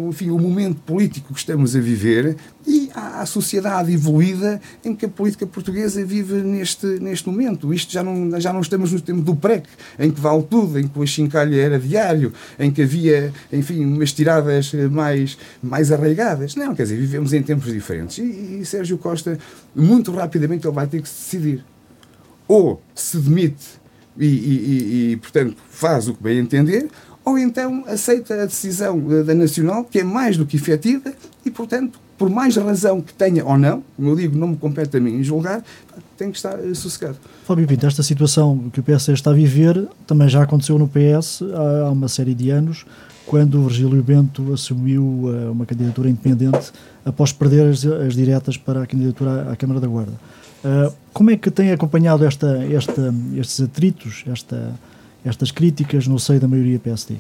[0.09, 5.07] enfim, o momento político que estamos a viver e à, à, sociedade evoluída em que
[5.07, 7.73] a política portuguesa vive neste, neste momento.
[7.73, 10.87] Isto já não, já não estamos no tempo do PREC, em que vale tudo, em
[10.87, 16.55] que o achincalho era diário, em que havia, enfim, umas tiradas mais, mais arraigadas.
[16.55, 18.19] Não, quer dizer, vivemos em tempos diferentes.
[18.19, 19.39] E, e Sérgio Costa,
[19.75, 21.65] muito rapidamente, ele vai ter que se decidir.
[22.49, 23.81] Ou se demite
[24.19, 26.89] e, e, e, portanto, faz o que bem entender,
[27.25, 31.13] ou então aceita a decisão da Nacional, que é mais do que efetiva,
[31.45, 34.95] e, portanto, por mais razão que tenha ou não, como eu digo, não me compete
[34.99, 35.65] a mim julgar,
[36.19, 37.17] tem que estar eh, sossegado.
[37.47, 41.41] Fábio Pinto, esta situação que o PS está a viver também já aconteceu no PS
[41.87, 42.85] há uma série de anos,
[43.25, 46.73] quando o Virgílio Bento assumiu eh, uma candidatura independente
[47.07, 50.13] após perder as, as diretas para a candidatura à Câmara da Guarda.
[50.63, 54.79] Uh, como é que tem acompanhado esta, esta, estes atritos, esta,
[55.25, 57.17] estas críticas no seio da maioria PSD?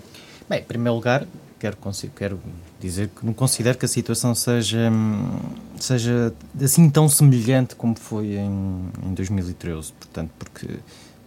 [0.46, 1.26] Bem, em primeiro lugar,
[1.58, 1.78] quero,
[2.14, 2.38] quero
[2.80, 4.90] dizer que não considero que a situação seja,
[5.78, 9.92] seja assim tão semelhante como foi em, em 2013.
[9.92, 10.66] Portanto, porque,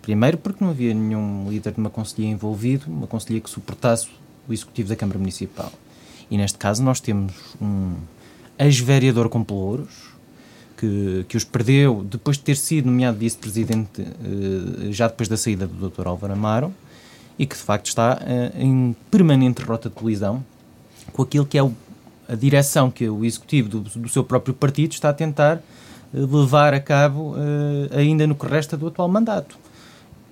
[0.01, 4.09] primeiro, porque não havia nenhum líder de uma conselhia envolvido, uma conselhia que suportasse
[4.47, 5.71] o executivo da Câmara Municipal.
[6.29, 7.95] E neste caso nós temos um
[8.57, 10.13] ex-vereador com pelouros,
[10.77, 15.67] que, que os perdeu depois de ter sido nomeado vice-presidente, uh, já depois da saída
[15.67, 16.07] do Dr.
[16.07, 16.73] Álvaro Amaro,
[17.37, 20.43] e que de facto está uh, em permanente rota de colisão
[21.13, 21.71] com aquilo que é o,
[22.27, 25.57] a direção que o executivo do, do, seu próprio partido está a tentar
[26.13, 27.35] uh, levar a cabo
[27.95, 29.57] ainda no que resta do atual mandato.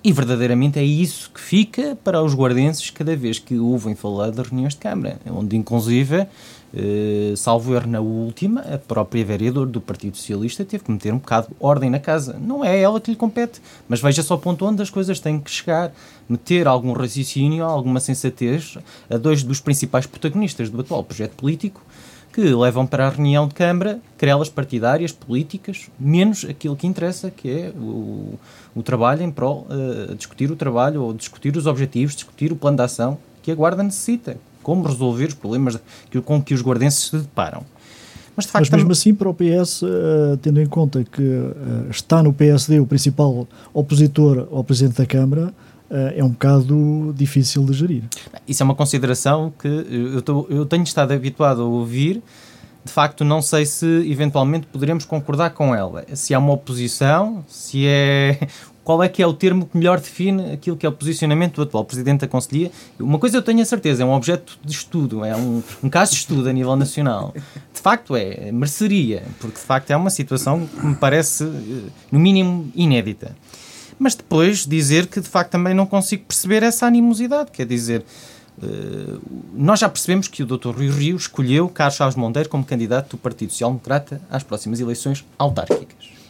[0.04, 4.48] E verdadeiramente é isso que fica para os guardenses cada vez que ouvem falar das
[4.48, 6.26] reuniões de Câmara, onde inclusive
[6.74, 11.18] Uh, salvo erro na última, a própria vereadora do Partido Socialista teve que meter um
[11.18, 12.38] bocado de ordem na casa.
[12.40, 15.38] Não é ela que lhe compete, mas veja só o ponto onde as coisas têm
[15.38, 15.92] que chegar.
[16.26, 18.78] Meter algum raciocínio, alguma sensatez
[19.10, 21.82] a dois dos principais protagonistas do atual projeto político
[22.32, 27.50] que levam para a reunião de Câmara querelas partidárias, políticas, menos aquilo que interessa, que
[27.50, 28.38] é o,
[28.74, 32.78] o trabalho em prol, uh, discutir o trabalho ou discutir os objetivos, discutir o plano
[32.78, 35.78] de ação que a Guarda necessita como resolver os problemas
[36.24, 37.64] com que os guardenses se deparam.
[38.36, 41.22] Mas, de facto, Mas mesmo assim, para o PS, uh, eh, tendo em conta que
[41.22, 45.52] uh, está no PSD o principal opositor ao Presidente da Câmara,
[45.90, 48.04] uh, é um bocado difícil de gerir.
[48.48, 52.22] Isso é uma consideração que eu, tô, eu tenho estado habituado a ouvir.
[52.84, 56.04] De facto, não sei se eventualmente poderemos concordar com ela.
[56.14, 58.48] Se há uma oposição, se é
[58.84, 61.62] qual é que é o termo que melhor define aquilo que é o posicionamento do
[61.62, 62.70] atual Presidente da Conselhia.
[62.98, 66.12] Uma coisa eu tenho a certeza, é um objeto de estudo, é um, um caso
[66.12, 67.32] de estudo a nível nacional.
[67.72, 72.18] De facto é, mereceria, porque de facto é uma situação que me parece, eh, no
[72.18, 73.36] mínimo, inédita.
[73.98, 78.04] Mas depois dizer que de facto também não consigo perceber essa animosidade, quer dizer,
[78.62, 79.18] Uh,
[79.54, 80.76] nós já percebemos que o Dr.
[80.76, 85.24] Rui Rio escolheu Carlos Chaves Monteiro como candidato do Partido Social Democrata às próximas eleições
[85.38, 86.21] autárquicas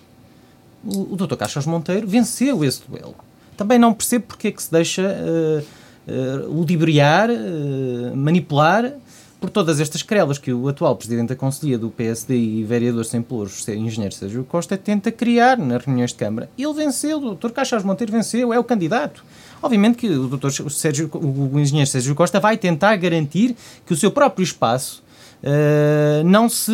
[0.85, 1.37] o, Dr.
[1.37, 3.15] Caixas Monteiro venceu esse duelo.
[3.57, 5.65] Também não percebo porque é que se deixa uh,
[6.11, 8.93] uh, ludibriar, uh, manipular
[9.41, 13.21] por todas estas querelas que o atual Presidente da Conselhia do PSD e vereador sem
[13.21, 16.49] pelouros, engenheiro Sérgio Costa, tenta criar nas reuniões de Câmara.
[16.57, 17.51] Ele venceu, o Dr.
[17.51, 19.25] Caixas Monteiro venceu, é o candidato.
[19.61, 20.71] Obviamente que o Dr.
[20.71, 25.03] Sérgio, o engenheiro Sérgio Costa vai tentar garantir que o seu próprio espaço
[25.43, 26.73] uh, não se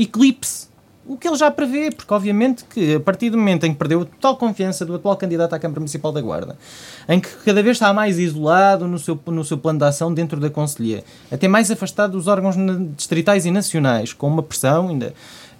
[0.00, 0.67] eclipse
[1.08, 4.02] o que ele já prevê, porque obviamente que a partir do momento em que perdeu
[4.02, 6.56] a total confiança do atual candidato à Câmara Municipal da Guarda,
[7.08, 10.38] em que cada vez está mais isolado no seu, no seu plano de ação dentro
[10.38, 12.56] da Conselhia, até mais afastado dos órgãos
[12.94, 15.14] distritais e nacionais, com uma pressão ainda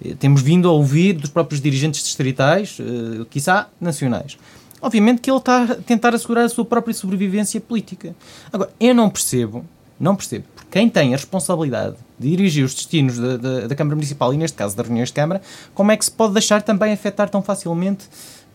[0.05, 4.37] eh, temos vindo a ouvir dos próprios dirigentes distritais, uh, quiçá nacionais.
[4.79, 8.15] obviamente que ele está a tentar assegurar a sua própria sobrevivência política.
[8.53, 9.65] Agora, eu não percebo,
[9.99, 14.55] não percebo, quem tem a responsabilidade de dirigir os destinos da, Câmara Municipal e, neste
[14.55, 15.41] caso, das reuniões de Câmara,
[15.73, 18.05] como é que se pode deixar também afetar tão facilmente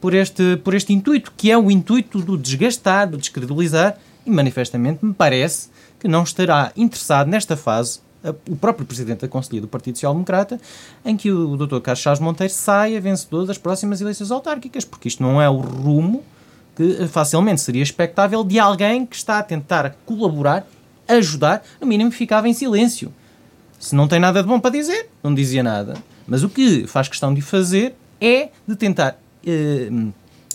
[0.01, 3.97] por este, por este intuito, que é o intuito do desgastar, do descredibilizar,
[4.27, 8.01] e manifestamente me parece que não estará interessado nesta fase
[8.49, 10.59] o próprio Presidente da Conselhia do Partido Social Democrata,
[11.05, 11.81] em que o Dr.
[11.81, 16.23] Carlos Chaves Monteiro saia vencedor das próximas eleições autárquicas, porque isto não é o rumo
[16.75, 20.67] que facilmente seria expectável de alguém que está a tentar colaborar,
[21.09, 23.13] ajudar, no mínimo ficava em silêncio.
[23.79, 25.95] Se não tem nada de bom para dizer, não dizia nada.
[26.27, 29.91] Mas o que faz questão de fazer é de tentar, eh,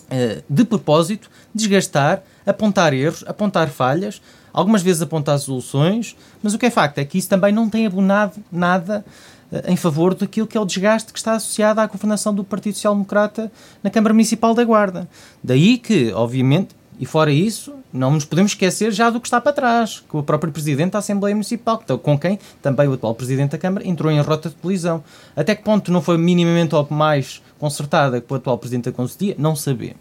[0.10, 6.66] eh, de propósito, desgastar, apontar erros, apontar falhas, algumas vezes apontar soluções, mas o que
[6.66, 9.06] é facto é que isso também não tem abonado nada
[9.52, 12.76] eh, em favor daquilo que é o desgaste que está associado à governação do Partido
[12.76, 13.52] Social Democrata
[13.84, 15.08] na Câmara Municipal da Guarda.
[15.44, 19.54] Daí que, obviamente, e fora isso, não nos podemos esquecer já do que está para
[19.54, 23.58] trás, com o próprio Presidente da Assembleia Municipal, com quem também o atual Presidente da
[23.58, 25.02] Câmara entrou em rota de colisão.
[25.34, 29.34] Até que ponto não foi minimamente ou mais consertada com o atual Presidente da Conselhia?
[29.38, 29.96] Não sabemos.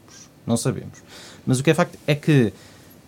[0.44, 0.98] Não sabemos.
[1.46, 2.52] Mas o que é facto é que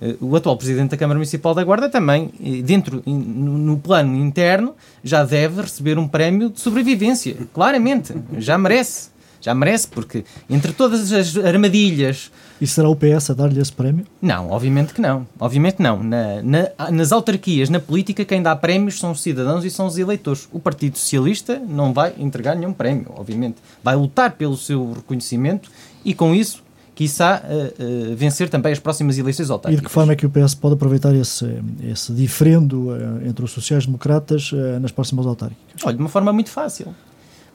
[0.00, 4.74] eh, o atual Presidente da Câmara Municipal da Guarda também, eh, dentro, no plano interno,
[5.02, 7.36] já deve receber um prémio de sobrevivência.
[7.52, 9.10] Claramente, já merece.
[9.40, 12.30] Já merece, porque entre todas as armadilhas.
[12.60, 14.04] E será o PS a dar-lhe esse prémio?
[14.20, 15.26] Não, obviamente que não.
[15.38, 16.02] Obviamente não.
[16.02, 19.96] Na, na, nas autarquias, na política, quem dá prémios são os cidadãos e são os
[19.96, 20.46] eleitores.
[20.52, 23.56] O Partido Socialista não vai entregar nenhum prémio, obviamente.
[23.82, 25.70] Vai lutar pelo seu reconhecimento
[26.04, 26.62] e, com isso,
[26.94, 29.78] quiçá, uh, uh, vencer também as próximas eleições autárquicas.
[29.78, 31.46] E de que forma é que o PS pode aproveitar esse,
[31.82, 35.82] esse diferendo uh, entre os sociais-democratas nas próximas autárquicas?
[35.82, 36.94] Olha, de uma forma muito fácil.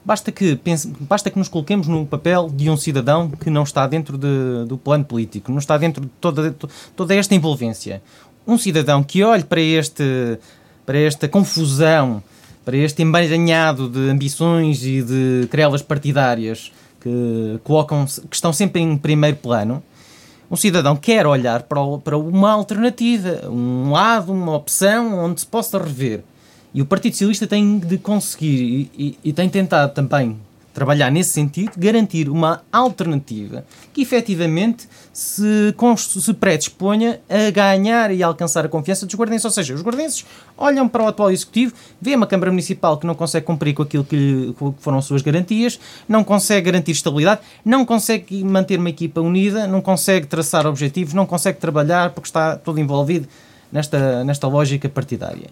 [0.06, 3.88] Basta que, pense, basta que nos coloquemos no papel de um cidadão que não está
[3.88, 6.54] dentro de, do plano político, não está dentro de toda,
[6.94, 8.00] toda esta envolvência.
[8.46, 10.38] Um cidadão que olhe para, este,
[10.86, 12.22] para esta confusão,
[12.64, 18.96] para este emaranhado de ambições e de querelas partidárias que, colocam, que estão sempre em
[18.96, 19.82] primeiro plano,
[20.48, 25.82] um cidadão quer olhar para, para uma alternativa, um lado, uma opção onde se possa
[25.82, 26.22] rever.
[26.76, 30.36] E o Partido Socialista tem de conseguir e, e, e tem tentado também
[30.74, 35.74] trabalhar nesse sentido, garantir uma alternativa que efetivamente se,
[36.20, 39.46] se predisponha a ganhar e alcançar a confiança dos guardenses.
[39.46, 43.14] Ou seja, os guardenses olham para o atual Executivo, vêem uma Câmara Municipal que não
[43.14, 47.86] consegue cumprir com aquilo que, que foram as suas garantias, não consegue garantir estabilidade, não
[47.86, 52.78] consegue manter uma equipa unida, não consegue traçar objetivos, não consegue trabalhar porque está todo
[52.78, 53.26] envolvido
[53.72, 55.48] nesta, nesta lógica partidária.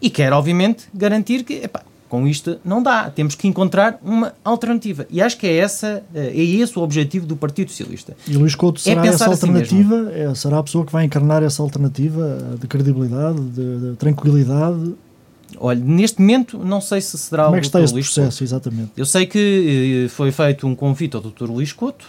[0.00, 3.10] E quer, obviamente, garantir que epá, com isto não dá.
[3.10, 5.06] Temos que encontrar uma alternativa.
[5.10, 8.16] E acho que é, essa, é esse o objetivo do Partido Socialista.
[8.26, 10.08] E Luís Couto será é essa alternativa?
[10.08, 14.94] Assim é, será a pessoa que vai encarnar essa alternativa de credibilidade, de, de tranquilidade?
[15.58, 18.38] Olha, neste momento não sei se será Como o é que está esse Luís processo,
[18.38, 18.44] Couto.
[18.44, 18.90] exatamente?
[18.96, 21.44] Eu sei que eh, foi feito um convite ao Dr.
[21.44, 22.06] Luís Couto.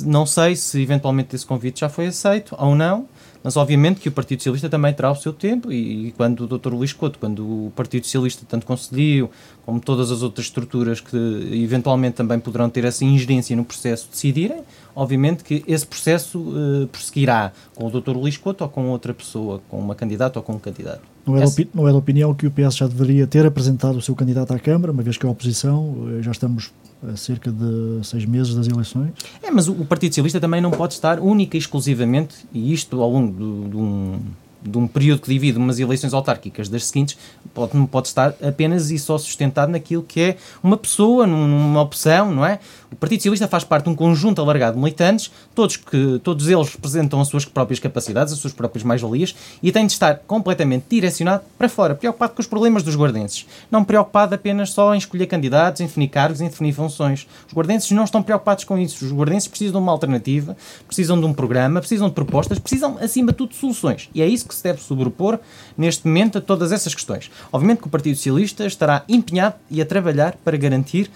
[0.00, 3.06] Não sei se eventualmente esse convite já foi aceito ou não.
[3.42, 6.58] Mas obviamente que o Partido Socialista também terá o seu tempo e, e quando o
[6.58, 6.72] Dr.
[6.72, 9.30] Luís Couto, quando o Partido Socialista tanto concediu,
[9.64, 11.16] como todas as outras estruturas que
[11.52, 14.62] eventualmente também poderão ter essa ingerência no processo decidirem,
[14.94, 18.16] obviamente que esse processo uh, prosseguirá com o Dr.
[18.16, 21.02] Luís Couto ou com outra pessoa, com uma candidata ou com um candidato.
[21.24, 21.66] Não é, Essa...
[21.74, 24.58] não é da opinião que o PS já deveria ter apresentado o seu candidato à
[24.58, 26.72] Câmara, uma vez que a oposição, eh, já estamos
[27.06, 29.12] a cerca de seis meses das eleições.
[29.42, 33.10] É, mas o Partido Socialista também não pode estar única e exclusivamente, e isto ao
[33.10, 34.20] longo de, um
[34.60, 37.16] de um período que divide umas eleições autárquicas das seguintes,
[37.54, 42.34] pode, não pode estar apenas e só sustentado naquilo que é uma pessoa, numa opção,
[42.34, 42.58] não é?
[42.90, 46.70] O Partido Socialista faz parte de um conjunto alargado de militantes, todos, que, todos eles
[46.70, 51.42] representam as suas próprias capacidades, as suas próprias mais-valias, e tem de estar completamente direcionado
[51.58, 53.46] para fora, preocupado com os problemas dos guardenses.
[53.70, 57.26] Não preocupado apenas só em escolher candidatos, em definir cargos, em definir funções.
[57.46, 59.04] Os guardenses não estão preocupados com isso.
[59.04, 63.32] Os guardenses precisam de uma alternativa, precisam de um programa, precisam de propostas, precisam, acima
[63.32, 64.08] de tudo, de soluções.
[64.14, 65.38] E é isso que se deve sobrepor
[65.76, 67.30] neste momento a todas essas questões.
[67.52, 71.10] Obviamente que o Partido Socialista estará empenhado e a trabalhar para garantir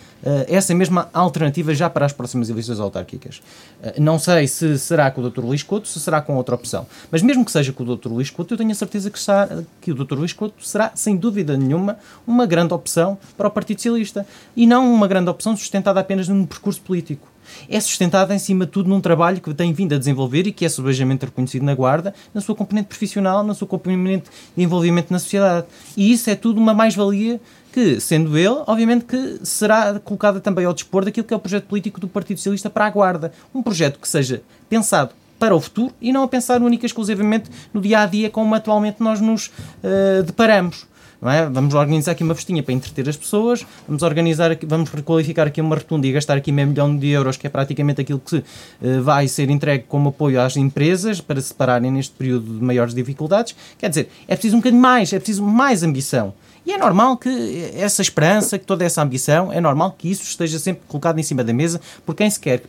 [0.49, 3.43] essa mesma alternativa já para as próximas eleições autárquicas.
[3.83, 5.41] Uh, não sei se será com o Dr.
[5.41, 6.87] Luís Couto, se será com outra opção.
[7.11, 8.09] Mas mesmo que seja com o Dr.
[8.09, 9.49] Luís Couto, eu tenho a certeza que, está,
[9.81, 10.15] que o Dr.
[10.15, 14.27] Luís Couto será, sem dúvida nenhuma, uma grande opção para o Partido Socialista.
[14.57, 17.33] E não uma grande opção sustentada apenas num percurso político
[17.69, 20.65] é sustentada em cima de tudo num trabalho que tem vindo a desenvolver e que
[20.65, 25.19] é subejamente reconhecido na Guarda, na sua componente profissional, na sua componente de envolvimento na
[25.19, 25.67] sociedade.
[25.97, 27.41] E isso é tudo uma mais-valia
[27.73, 31.65] que, sendo ele, obviamente que será colocada também ao dispor daquilo que é o projeto
[31.65, 33.33] político do Partido Socialista para a Guarda.
[33.55, 37.51] Um projeto que seja pensado para o futuro e não a pensar única e exclusivamente
[37.75, 40.87] no dia a dia como atualmente nós nos uh, deparamos.
[41.25, 41.49] É?
[41.49, 45.77] Vamos organizar aqui uma festinha para entreter as pessoas, vamos organizar, vamos requalificar aqui uma
[45.77, 49.29] rotunda e gastar aqui meio milhão de euros, que é praticamente aquilo que uh, vai
[49.29, 53.55] ser entregue como apoio às empresas para se separarem neste período de maiores dificuldades.
[53.79, 56.35] Quer dizer, é preciso um bocadinho mais, é preciso mais ambição.
[56.65, 60.61] E é normal que essa esperança, que toda essa ambição, é normal que isso esteja
[60.61, 62.63] sempre colocado em cima da mesa por quem se quer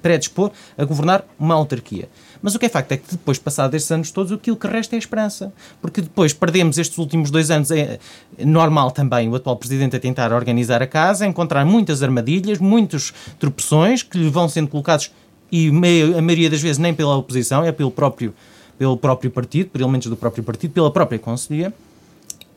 [0.00, 2.08] predispor a governar uma autarquia.
[2.42, 4.96] Mas o que é facto é que depois, passados estes anos todos, aquilo que resta
[4.96, 5.52] é esperança.
[5.82, 7.98] Porque depois perdemos estes últimos dois anos, é
[8.38, 14.02] normal também o atual Presidente a tentar organizar a casa, encontrar muitas armadilhas, muitos tropeções
[14.02, 15.12] que lhe vão sendo colocados,
[15.52, 18.32] e a maioria das vezes nem pela oposição, é pelo próprio,
[18.78, 21.74] pelo próprio partido, por elementos do próprio partido, pela própria Conselhia.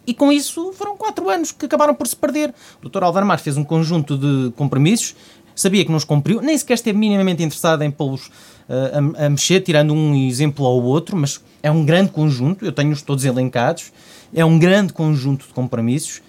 [0.05, 2.53] E com isso foram quatro anos que acabaram por se perder.
[2.83, 3.03] O Dr.
[3.03, 5.15] Álvaro fez um conjunto de compromissos,
[5.55, 9.29] sabia que não os cumpriu, nem sequer esteve minimamente interessado em pô-los uh, a, a,
[9.29, 13.93] mexer, tirando um exemplo ao outro, mas é um grande conjunto, eu tenho-os todos elencados,
[14.33, 16.21] é um grande conjunto de compromissos.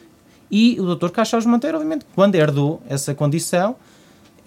[0.51, 1.09] E o Dr.
[1.09, 3.75] Caixas Monteiro, obviamente, quando herdou essa condição,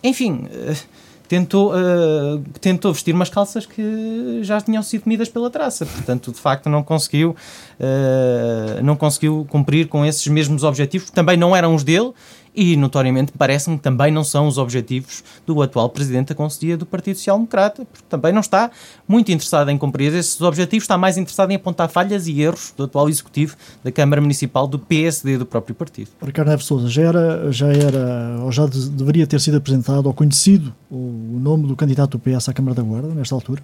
[0.03, 0.47] enfim.
[0.51, 5.85] Uh, tentou, uh, tentou vestir umas calças que já tinham sido comidas pela traça.
[5.85, 7.35] Portanto, de facto, não conseguiu,
[7.79, 12.13] uh, não conseguiu cumprir com esses mesmos objetivos, que também não eram os dele
[12.57, 16.87] e, notoriamente, parece-me que também não são os objetivos do atual Presidente da Conselhia do
[16.87, 18.71] Partido Social Democrata, porque também não está
[19.07, 22.85] muito interessado em cumprir esses objetivos, está mais interessado em apontar falhas e erros do
[22.85, 26.09] atual Executivo da Câmara Municipal do PSD do próprio partido.
[26.19, 30.13] Ricardo Neves Sousa, já era, já era, ou já de, deveria ter sido apresentado ou
[30.13, 33.61] conhecido o, o nome do candidato do PS à Câmara da Guarda, nesta altura?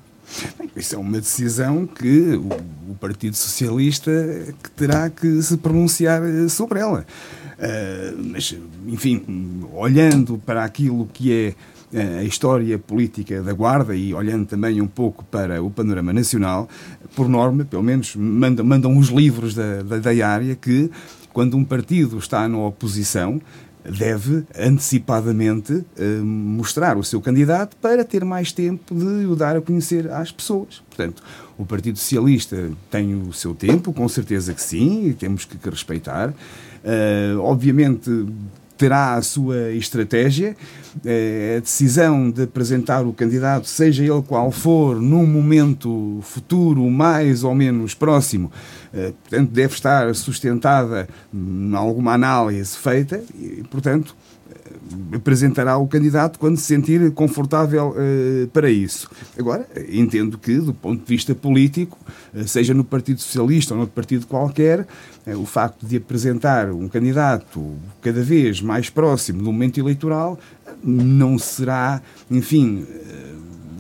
[0.60, 4.12] Bem, isso é uma decisão que o, o Partido Socialista
[4.62, 7.06] que terá que se pronunciar sobre ela.
[7.58, 8.56] Uh, mas,
[8.88, 11.54] enfim, olhando para aquilo que é
[11.94, 16.68] eh, a história política da Guarda e olhando também um pouco para o panorama nacional,
[17.16, 20.90] por norma, pelo menos mandam, mandam os livros da, da, da área que,
[21.32, 23.40] quando um partido está na oposição,
[23.84, 29.62] deve antecipadamente eh, mostrar o seu candidato para ter mais tempo de o dar a
[29.62, 30.82] conhecer às pessoas.
[30.88, 31.22] Portanto,
[31.58, 35.70] o Partido Socialista tem o seu tempo, com certeza que sim, e temos que, que
[35.70, 36.34] respeitar.
[36.84, 38.10] Uh, obviamente
[38.78, 40.56] terá a sua estratégia.
[40.98, 47.44] Uh, a decisão de apresentar o candidato, seja ele qual for, num momento futuro mais
[47.44, 48.52] ou menos próximo,
[48.94, 54.16] uh, portanto, deve estar sustentada em alguma análise feita e, portanto,
[55.14, 59.10] apresentará o candidato quando se sentir confortável uh, para isso.
[59.38, 61.98] Agora, entendo que, do ponto de vista político,
[62.34, 64.88] uh, seja no Partido Socialista ou no partido qualquer,
[65.26, 70.40] uh, o facto de apresentar um candidato cada vez mais próximo do momento eleitoral
[70.84, 72.86] não será, enfim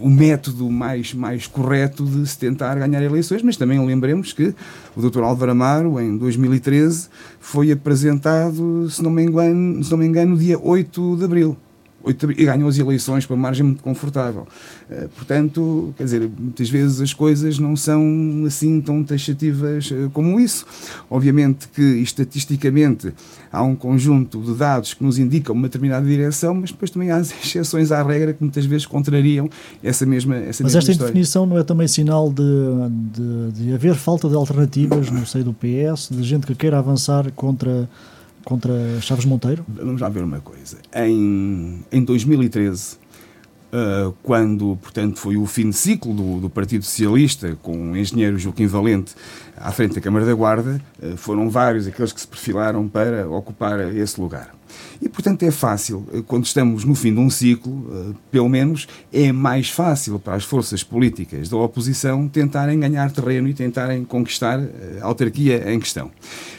[0.04, 4.54] o método mais, mais correto de se tentar ganhar eleições, mas também lembremos que
[4.96, 5.22] o Dr.
[5.22, 7.08] Álvaro Amaro, em 2013,
[7.40, 11.58] foi apresentado, se não me engano, se não me engano dia 8 de abril
[12.06, 14.46] e ganhou as eleições por uma margem muito confortável.
[14.90, 20.40] Eh, portanto, quer dizer, muitas vezes as coisas não são assim tão taxativas eh, como
[20.40, 20.66] isso.
[21.10, 23.14] Obviamente que estatisticamente
[23.52, 27.20] há um conjunto de dados que nos indicam uma determinada direção, mas depois também há
[27.44, 29.50] exceções à regra que muitas vezes contrariam
[29.82, 31.12] essa mesma essa Mas mesma esta história.
[31.12, 32.44] indefinição não é também sinal de,
[33.14, 37.32] de, de haver falta de alternativas no seio do PS, de gente que queira avançar
[37.32, 37.88] contra
[38.44, 39.66] contra Chaves Monteiro?
[39.68, 40.78] Vamos lá ver uma coisa.
[40.94, 42.98] Em, em 2013, uh,
[43.74, 48.38] eh, quando, portanto, foi o fim de ciclo do, do, Partido Socialista, com o engenheiro
[48.38, 49.16] Joaquim Valente
[49.58, 53.80] à frente da Câmara da Guarda, uh, foram vários aqueles que se perfilaram para ocupar
[53.96, 54.54] esse lugar.
[55.02, 59.32] E, portanto, é fácil, quando estamos no fim de um ciclo, eh, pelo menos, é
[59.32, 65.00] mais fácil para as forças políticas da oposição tentarem ganhar terreno e tentarem conquistar eh,
[65.02, 66.12] a autarquia em questão.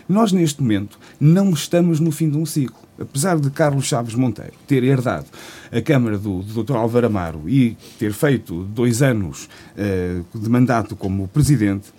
[0.08, 2.84] Nós, neste momento, não estamos no fim de um ciclo.
[2.96, 5.26] Apesar de Carlos Chaves Monteiro ter herdado
[5.72, 6.76] a Câmara do, do Dr.
[6.76, 11.92] Álvaro Amaro e ter feito dois anos uh, de mandato como presidente,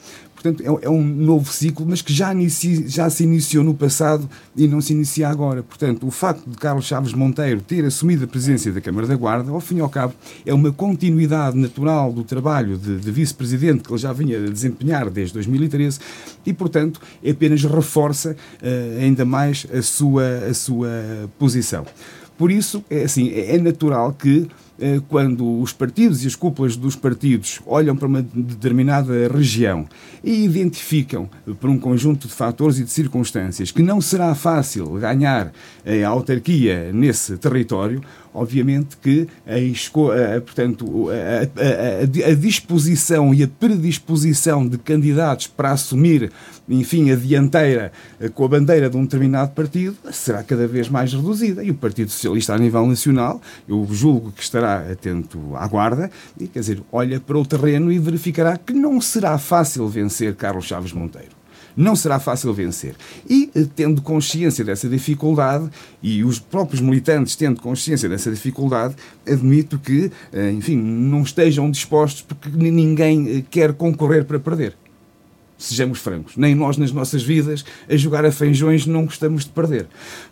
[0.46, 4.30] Portanto, é, é, um novo ciclo, mas que já, inicia, já se iniciou no passado
[4.56, 5.64] e não se inicia agora.
[5.64, 9.50] Portanto, o facto de Carlos Chaves Monteiro ter assumido a presidência da Câmara da Guarda,
[9.50, 10.14] ao fim e ao cabo,
[10.46, 15.10] é uma continuidade natural do trabalho de, de vice-presidente que ele já vinha a desempenhar
[15.10, 16.00] desde 2013
[16.46, 20.89] e, portanto, apenas reforça uh, ainda mais a sua, a sua
[21.39, 21.86] posição.
[22.38, 24.48] Por isso, é assim, é natural que
[25.07, 29.88] quando os partidos e as cúpulas dos partidos olham para uma determinada região
[30.23, 35.51] e identificam por um conjunto de fatores e de circunstâncias que não será fácil ganhar
[35.86, 38.01] a autarquia nesse território,
[38.34, 46.32] obviamente que a, portanto, a, a, a, disposição e a predisposição de candidatos para assumir,
[46.67, 51.13] enfim, a dianteira eh, com a bandeira de um determinado partido será cada vez mais
[51.13, 51.63] reduzida.
[51.63, 56.09] E o Partido Socialista, a nível nacional, eu julgo que estará atento à guarda
[56.39, 60.66] e, quer dizer, olha para o terreno e verificará que não será fácil vencer Carlos
[60.66, 61.36] Chaves Monteiro
[61.76, 62.95] não será fácil vencer.
[63.30, 65.70] E, eh, tendo consciência dessa dificuldade,
[66.01, 68.95] e os próprios militantes tendo consciência dessa dificuldade,
[69.28, 74.76] admito que, eh, enfim, não estejam dispostos porque ninguém eh, quer concorrer para perder.
[75.58, 79.88] Sejamos francos, nem nós nas nossas vidas, a jogar a feijões, não gostamos de perder.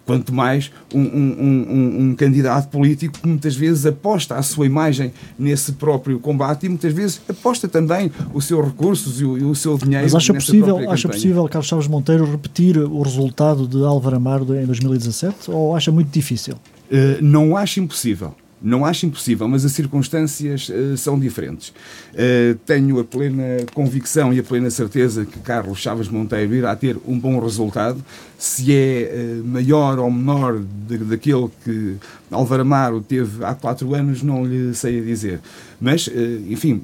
[0.05, 5.13] Quanto mais um, um, um, um, candidato político que muitas vezes aposta a sua imagem
[5.39, 9.55] nesse próprio combate e muitas vezes aposta também os seus recursos e o, e o
[9.55, 10.03] seu dinheiro.
[10.03, 14.65] Mas acha possível, acha possível Carlos Chaves Monteiro repetir o resultado de Álvaro Amaro em
[14.65, 16.55] 2017 ou acha muito difícil?
[16.91, 18.35] Uh, não acho impossível.
[18.63, 21.73] Não acho impossível, mas as circunstâncias uh, são diferentes.
[22.13, 23.43] Uh, tenho a plena
[23.73, 28.01] convicção e a plena certeza que Carlos Chaves Monteiro irá ter um bom resultado.
[28.37, 31.97] Se é uh, maior ou menor de, daquele que
[32.31, 35.41] Álvaro Amaro teve há quatro anos, não lhe sei dizer.
[35.81, 36.09] Mas,
[36.47, 36.81] enfim,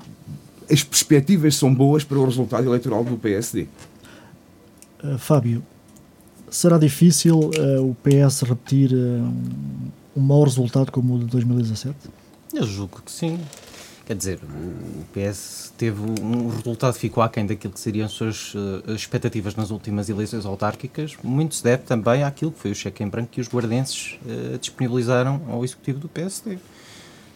[0.69, 3.67] as perspectivas são boas para o resultado eleitoral do PSD.
[5.17, 5.63] Fábio,
[6.51, 8.91] será difícil o PS repetir
[10.19, 11.95] um mau resultado como o de 2017?
[12.53, 13.39] Eu julgo que sim.
[14.05, 18.91] Quer dizer, o PS teve um resultado ficou aquém daquilo que seriam as suas uh,
[18.93, 21.15] expectativas nas últimas eleições autárquicas.
[21.23, 24.57] Muito se deve também àquilo que foi o cheque em branco que os guardenses uh,
[24.57, 26.57] disponibilizaram ao executivo do PSD.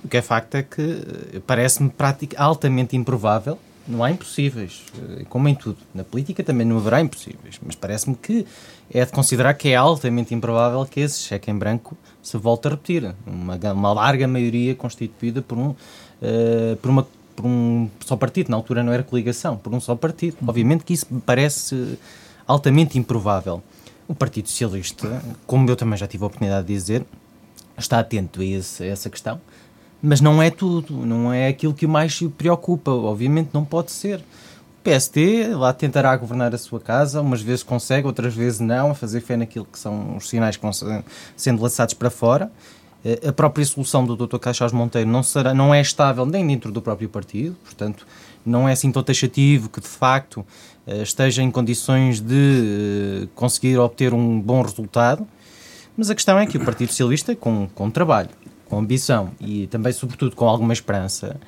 [0.03, 1.93] O que é facto é que uh, parece-me
[2.35, 4.85] altamente improvável não há impossíveis,
[5.27, 5.77] como em tudo.
[5.93, 8.47] Na política também não haverá impossíveis, mas parece-me que
[8.89, 12.71] é de considerar que é altamente improvável que esse cheque em branco se volte a
[12.71, 13.13] repetir.
[13.27, 18.57] Uma, uma larga maioria constituída por um, uh, por, uma, por um só partido, na
[18.57, 20.37] altura não era coligação, por um só partido.
[20.41, 20.49] Uhum.
[20.49, 21.99] Obviamente que isso me parece
[22.47, 23.61] altamente improvável.
[24.07, 27.05] O Partido Socialista, como eu também já tive a oportunidade de dizer,
[27.77, 29.39] está atento a, esse, a essa questão
[30.05, 32.91] mas não é tudo, não é aquilo que mais se preocupa.
[32.91, 34.21] Obviamente não pode ser.
[34.83, 39.21] PST lá tentará governar a sua casa, umas vezes consegue, outras vezes não, a fazer
[39.21, 40.71] fé naquilo que são os sinais que vão
[41.35, 42.51] sendo lançados para fora.
[43.05, 44.37] Eh, a própria solução do Dr.
[44.37, 48.05] Caixas Monteiro não, será, não é estável nem dentro do próprio partido, portanto,
[48.45, 50.45] não é assim tão taxativo que de facto
[50.85, 55.27] eh, esteja em condições de eh, conseguir obter um bom resultado.
[55.95, 58.29] Mas a questão é que o Partido Socialista, com, com trabalho,
[58.67, 61.39] com ambição e também, sobretudo, com alguma esperança,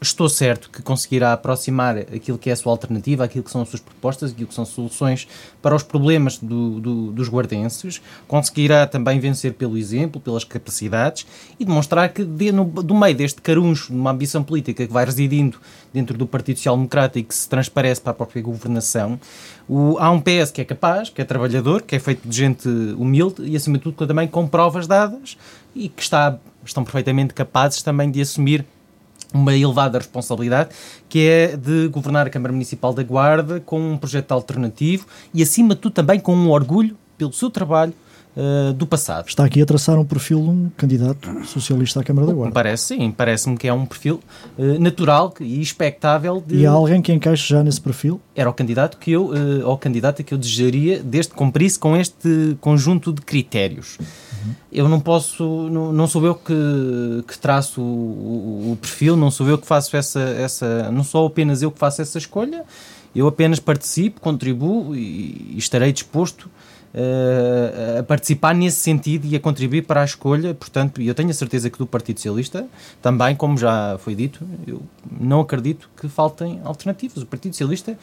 [0.00, 3.68] estou certo que conseguirá aproximar aquilo que é a sua alternativa, aquilo que são as
[3.68, 5.28] suas propostas, aquilo que são soluções
[5.62, 11.26] para os problemas do, do, dos guardenses, conseguirá também vencer pelo exemplo, pelas capacidades
[11.58, 15.04] e demonstrar que de, no, do meio deste caruncho, de uma ambição política que vai
[15.04, 15.58] residindo
[15.92, 19.20] dentro do Partido Social Democrata e que se transparece para a própria governação,
[19.68, 22.68] o, há um PS que é capaz, que é trabalhador, que é feito de gente
[22.68, 25.36] humilde e, acima de tudo, também com provas dadas
[25.74, 28.64] e que está, estão perfeitamente capazes também de assumir
[29.32, 30.70] uma elevada responsabilidade,
[31.08, 35.74] que é de governar a Câmara Municipal da Guarda com um projeto alternativo e, acima
[35.74, 37.92] de tudo, também com um orgulho pelo seu trabalho
[38.36, 39.28] uh, do passado.
[39.28, 42.52] Está aqui a traçar um perfil de um candidato socialista à Câmara da Guarda.
[42.52, 44.20] Parece, sim, parece-me que é um perfil
[44.58, 46.42] uh, natural e expectável.
[46.44, 46.56] De...
[46.56, 48.20] E há alguém que encaixe já nesse perfil?
[48.34, 51.96] Era o candidato que eu, uh, ou candidata que eu desejaria desde que cumprisse com
[51.96, 53.98] este conjunto de critérios.
[54.72, 59.30] Eu não posso, não, não sou eu que, que traço o, o, o, perfil, não
[59.30, 62.64] sou eu que faço essa, essa, não sou apenas eu que faço essa escolha,
[63.14, 66.48] eu apenas participo, contribuo e, e estarei disposto
[67.98, 71.70] a participar nesse sentido e a contribuir para a escolha, portanto, eu tenho a certeza
[71.70, 72.66] que do Partido Socialista,
[73.00, 74.82] também, como já foi dito, eu
[75.20, 77.22] não acredito que faltem alternativas.
[77.22, 77.96] O Partido Socialista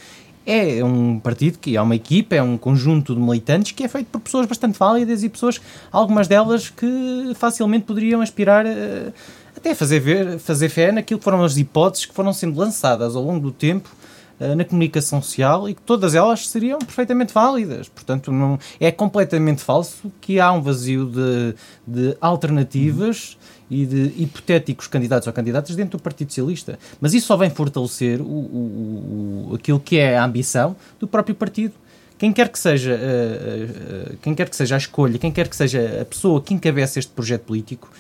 [0.46, 4.08] é um partido que é uma equipa, é um conjunto de militantes que é feito
[4.08, 5.60] por pessoas bastante válidas e pessoas,
[5.92, 9.12] algumas delas que facilmente poderiam aspirar a,
[9.58, 13.24] até fazer, ver, fazer fé naquilo que foram as hipóteses que foram sendo lançadas ao
[13.24, 14.07] longo do tempo eh,
[14.40, 17.90] na comunicação social e que todas elas seriam perfeitamente válidas.
[17.90, 21.56] Portanto, não, é completamente falso que há um vazio de,
[21.88, 23.38] de alternativas
[23.70, 26.78] e de hipotéticos candidatos ou candidatas dentro do Partido Socialista.
[27.02, 31.36] Mas isso só vem fortalecer o, o, o, aquilo que é a ambição do próprio
[31.36, 31.74] partido
[32.18, 35.56] quem quer que seja, uh, uh, quem quer que seja a escolha, quem quer que
[35.56, 37.92] seja a pessoa que encabeça este projeto político,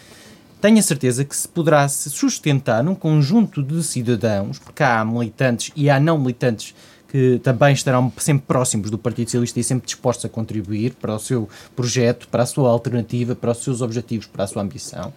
[0.61, 5.89] tenha certeza que se poderá se sustentar num conjunto de cidadãos, porque há militantes e
[5.89, 6.73] há não militantes
[7.07, 11.19] que também estarão sempre próximos do Partido Socialista e sempre dispostos a contribuir para o
[11.19, 15.13] seu projeto, para a sua alternativa, para os seus objetivos, para a sua ambição.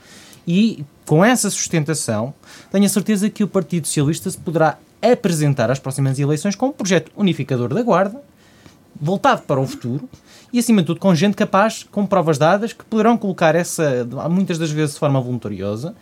[0.47, 2.33] E com essa sustentação,
[2.71, 6.73] tenho a certeza que o Partido Socialista se poderá apresentar às próximas eleições com um
[6.73, 8.23] projeto unificador da Guarda,
[9.01, 10.09] voltado para o futuro
[10.53, 14.59] e, acima de tudo, com gente capaz, com provas dadas, que poderão colocar essa, muitas
[14.59, 15.95] das vezes de forma voluntariosa,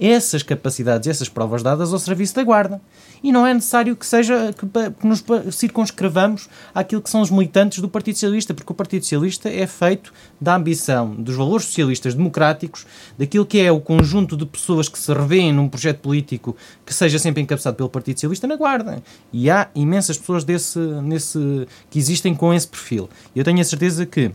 [0.00, 2.80] essas capacidades, essas provas dadas ao serviço da Guarda.
[3.22, 5.22] E não é necessário que seja que, que nos
[5.54, 10.10] circunscrevamos àquilo que são os militantes do Partido Socialista, porque o Partido Socialista é feito
[10.40, 12.86] da ambição, dos valores socialistas democráticos,
[13.18, 17.18] daquilo que é o conjunto de pessoas que se revêem num projeto político que seja
[17.18, 19.02] sempre encabeçado pelo Partido Socialista na Guarda.
[19.30, 23.10] E há imensas pessoas desse, nesse, que existem com esse perfil.
[23.36, 24.32] Eu tenho a certeza que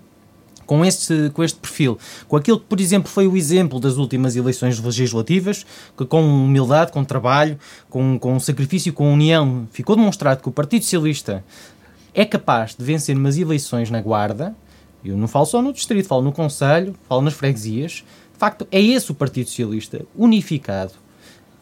[0.66, 1.98] com este, com este perfil,
[2.28, 5.66] com aquilo que, por exemplo, foi o exemplo das últimas eleições legislativas,
[5.98, 7.58] que com humildade, com trabalho,
[7.90, 11.44] com, com sacrifício, com união, ficou demonstrado que o Partido Socialista
[12.14, 14.56] é capaz de vencer umas eleições na Guarda,
[15.04, 18.04] eu não falo só no Distrito, falo no Conselho, falo nas freguesias,
[18.34, 20.94] de facto, é esse o Partido Socialista unificado,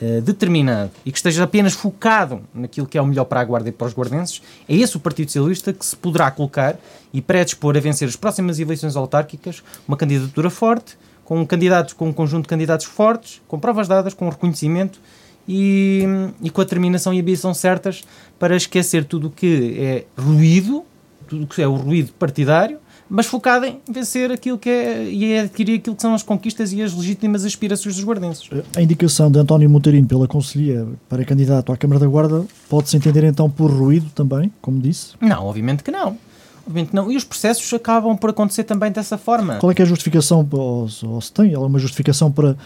[0.06, 3.70] eh, determinado e que esteja apenas focado naquilo que é o melhor para a Guarda
[3.70, 6.76] e para os guardenses, é esse o Partido Socialista que se poderá colocar
[7.14, 12.12] e predispor a vencer as próximas eleições autárquicas uma candidatura forte, com candidatos com um
[12.12, 15.00] conjunto de candidatos fortes, com provas dadas, com reconhecimento
[15.48, 16.04] e,
[16.42, 18.04] e com a determinação e ambição certas
[18.38, 20.84] para esquecer tudo o que é ruído,
[21.30, 22.78] tudo o que é o ruído partidário
[23.14, 26.82] mas focada em vencer aquilo que é e adquirir aquilo que são as conquistas e
[26.82, 28.50] as legítimas aspirações dos guardenses.
[28.76, 33.24] A indicação de António Monteiro pela Conselhia para candidato à Câmara da Guarda pode-se entender
[33.24, 35.14] então por ruído também, como disse?
[35.22, 36.18] Não, obviamente que não.
[36.66, 37.12] Obviamente não.
[37.12, 39.58] E os processos acabam por acontecer também dessa forma.
[39.58, 42.58] Qual é, é a justificação, ou, ou se tem alguma justificação para,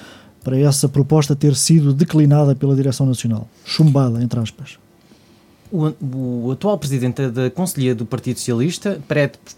[0.45, 3.49] para essa proposta ter sido declinada pela Direção Nacional?
[3.65, 4.79] Chumbada, entre aspas.
[5.69, 9.01] O, o, atual presidente da Conselhia do Partido Socialista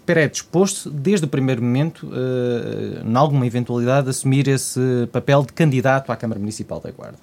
[0.06, 6.16] predisposto desde o primeiro momento, uh, em alguma eventualidade, assumir esse papel de candidato à
[6.16, 7.20] Câmara Municipal da Guarda.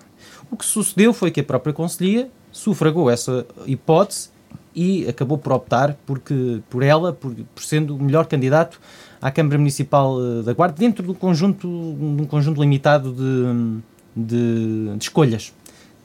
[0.51, 4.31] O que sucedeu foi que a própria Conselhia sufragou essa hipótese
[4.75, 8.81] e acabou por optar porque, por ela, por, por sendo o melhor candidato
[9.21, 13.81] à Câmara Municipal eh, da Guarda, dentro do conjunto, de um conjunto limitado de,
[14.15, 15.53] de, de escolhas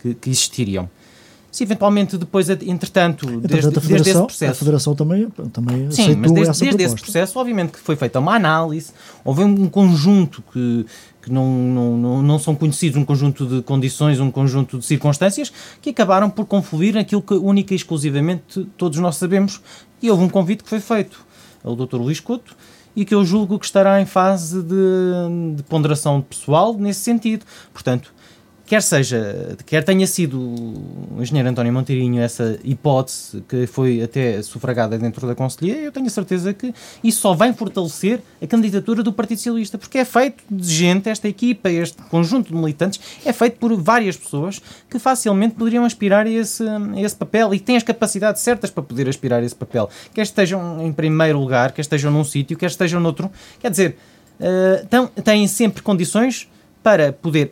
[0.01, 0.89] que, que existiriam.
[1.51, 4.51] Se eventualmente depois, entretanto, desde, a desde esse processo...
[4.51, 8.35] A Federação também, também Sim, mas desde, desde esse processo, obviamente que foi feita uma
[8.35, 8.93] análise,
[9.25, 10.85] houve um conjunto que,
[11.21, 15.51] que não, não, não, não são conhecidos, um conjunto de condições, um conjunto de circunstâncias
[15.81, 19.61] que acabaram por confluir naquilo que única e exclusivamente todos nós sabemos.
[20.01, 21.25] E houve um convite que foi feito
[21.63, 21.97] ao Dr.
[21.97, 22.55] Luís Couto,
[22.95, 27.45] e que eu julgo que estará em fase de, de ponderação pessoal nesse sentido.
[27.73, 28.13] Portanto,
[28.71, 34.97] quer seja, quer tenha sido o engenheiro António Monteirinho essa hipótese que foi até sufragada
[34.97, 39.11] dentro da Conselhia, eu tenho a certeza que isso só vai fortalecer a candidatura do
[39.11, 43.57] Partido Socialista, porque é feito de gente, esta equipa, este conjunto de militantes, é feito
[43.57, 47.83] por várias pessoas que facilmente poderiam aspirar a esse, a esse papel e têm as
[47.83, 49.89] capacidades certas para poder aspirar a esse papel.
[50.13, 53.29] Quer estejam em primeiro lugar, quer estejam num sítio, quer estejam noutro.
[53.59, 53.97] Quer dizer,
[54.39, 56.47] uh, têm sempre condições
[56.81, 57.51] para poder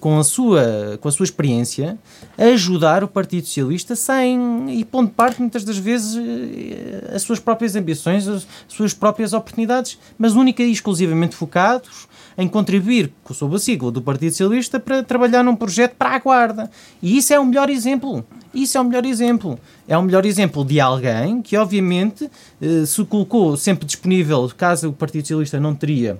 [0.00, 1.98] com a, sua, com a sua experiência,
[2.36, 7.76] ajudar o Partido Socialista sem e pondo parte, muitas das vezes, eh, as suas próprias
[7.76, 13.90] ambições, as suas próprias oportunidades, mas única e exclusivamente focados em contribuir, sob a sigla
[13.90, 16.70] do Partido Socialista, para trabalhar num projeto para a Guarda.
[17.02, 18.24] E isso é o melhor exemplo.
[18.54, 19.58] Isso é o melhor exemplo.
[19.88, 22.30] É o melhor exemplo de alguém que, obviamente,
[22.62, 26.18] eh, se colocou sempre disponível, caso o Partido Socialista não teria,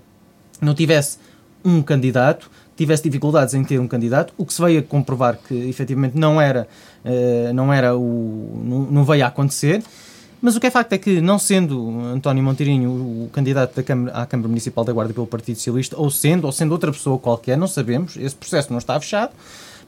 [0.61, 1.18] não tivesse
[1.64, 5.54] um candidato, tivesse dificuldades em ter um candidato, o que se veio a comprovar que
[5.68, 6.66] efetivamente não era,
[7.04, 9.82] uh, não, era o, não, veio a acontecer.
[10.40, 14.16] Mas o que é facto é que, não sendo António Monteirinho o candidato da Câmara,
[14.16, 17.58] à Câmara Municipal da Guarda pelo Partido Socialista, ou sendo, ou sendo outra pessoa qualquer,
[17.58, 19.32] não sabemos, esse processo não está fechado,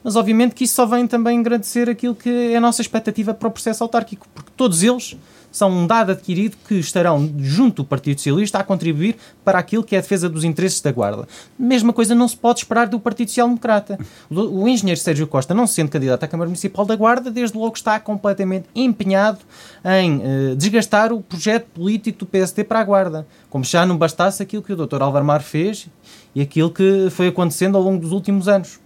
[0.03, 3.47] mas obviamente que isso só vem também agradecer aquilo que é a nossa expectativa para
[3.47, 5.15] o processo autárquico, porque todos eles
[5.51, 9.95] são um dado adquirido que estarão junto do Partido Socialista a contribuir para aquilo que
[9.95, 11.27] é a defesa dos interesses da Guarda.
[11.57, 13.99] Mesma coisa não se pode esperar do Partido Social Democrata.
[14.29, 17.99] O engenheiro Sérgio Costa, não sendo candidato à Câmara Municipal da Guarda, desde logo está
[17.99, 19.39] completamente empenhado
[19.83, 23.27] em eh, desgastar o projeto político do PST para a Guarda.
[23.49, 25.01] Como já não bastasse aquilo que o Dr.
[25.01, 25.87] Álvaro Mar fez
[26.33, 28.79] e aquilo que foi acontecendo ao longo dos últimos anos.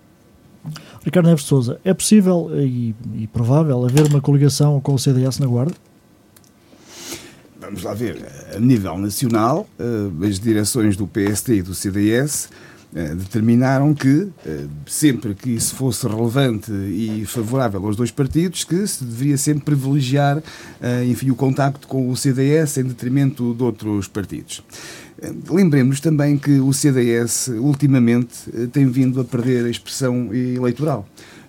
[1.03, 5.45] Ricardo Neves Souza, é possível e, e provável haver uma coligação com o CDS na
[5.45, 5.75] Guarda?
[7.75, 9.67] Vamos lá ver, a nível nacional,
[10.25, 12.47] as direções do PSD e do CDS
[13.17, 14.29] determinaram que,
[14.87, 20.41] sempre que isso fosse relevante e favorável aos dois partidos, que se deveria sempre privilegiar
[21.05, 24.63] enfim, o contacto com o CDS em detrimento de outros partidos.
[25.49, 31.05] Lembremos também que o CDS ultimamente tem vindo a perder a expressão eleitoral.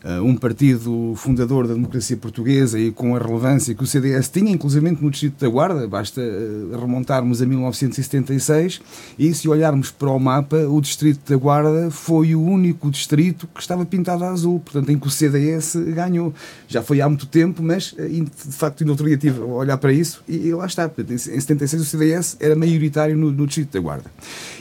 [0.06, 4.52] Eh, um partido fundador da democracia portuguesa e com a relevância que o CDS tinha,
[4.52, 8.80] inclusive no Distrito da Guarda, basta eh, remontarmos a 1976,
[9.18, 13.60] e se olharmos para o mapa, o Distrito da Guarda foi o único distrito que
[13.60, 16.32] estava pintado a azul, portanto, em que o CDS ganhou.
[16.68, 19.76] Já foi há muito tempo, mas eh, de facto, no outro dia tive a olhar
[19.76, 20.88] para isso e, lá está.
[20.88, 24.08] Portanto, em 76 o CDS era maioritário no, no Distrito da Guarda.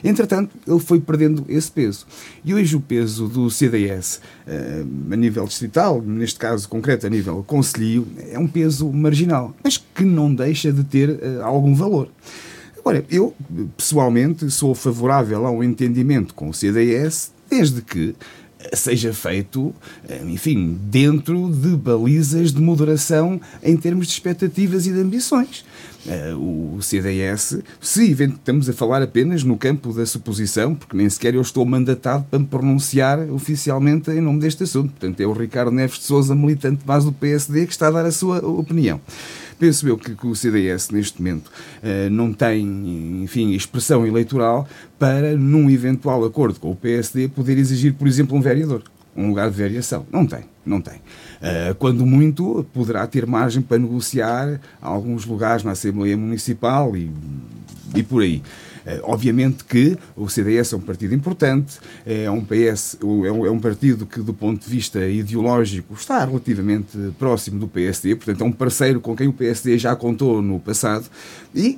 [0.04, 2.08] Entretanto, ele foi perdendo esse peso.
[2.44, 4.22] E hoje o peso do CDS,
[5.12, 9.78] a nível nível distrital, neste caso concreto a nível conselho, é um peso marginal, mas
[9.78, 12.10] que não deixa de ter uh, algum valor.
[12.80, 13.36] Agora, eu
[13.76, 18.16] pessoalmente sou favorável ao entendimento com o CDS, desde que
[18.74, 19.74] seja feito,
[20.08, 25.66] eh, enfim, dentro de balizas de moderação em termos de expectativas e de ambições.
[26.06, 31.34] Uh, o CDS, se estamos a falar apenas no campo da suposição, porque nem sequer
[31.34, 34.92] eu estou mandatado para me pronunciar oficialmente em nome deste assunto.
[34.92, 38.06] Portanto, é o Ricardo Neves de Souza, militante base do PSD, que está a dar
[38.06, 39.02] a sua opinião.
[39.58, 44.68] Penso eu que, o CDS, neste momento, uh, não tem, enfim, expressão eleitoral
[45.00, 48.84] para, num eventual acordo com o PSD, poder exigir, por exemplo, um vereador
[49.16, 50.06] um lugar de variação.
[50.12, 51.02] Não tem, não tem.
[51.46, 57.12] Uh, quando muito, poderá ter margem para negociar alguns lugares na Assembleia Municipal e,
[57.96, 58.42] e por aí.
[58.84, 63.60] Uh, obviamente que o CDS é um partido importante, é um PS, é é um,
[63.60, 68.52] partido que, do ponto de vista ideológico, está relativamente próximo do PSD, portanto, é um
[68.52, 71.06] parceiro com quem o PSD já contou no passado
[71.54, 71.78] e.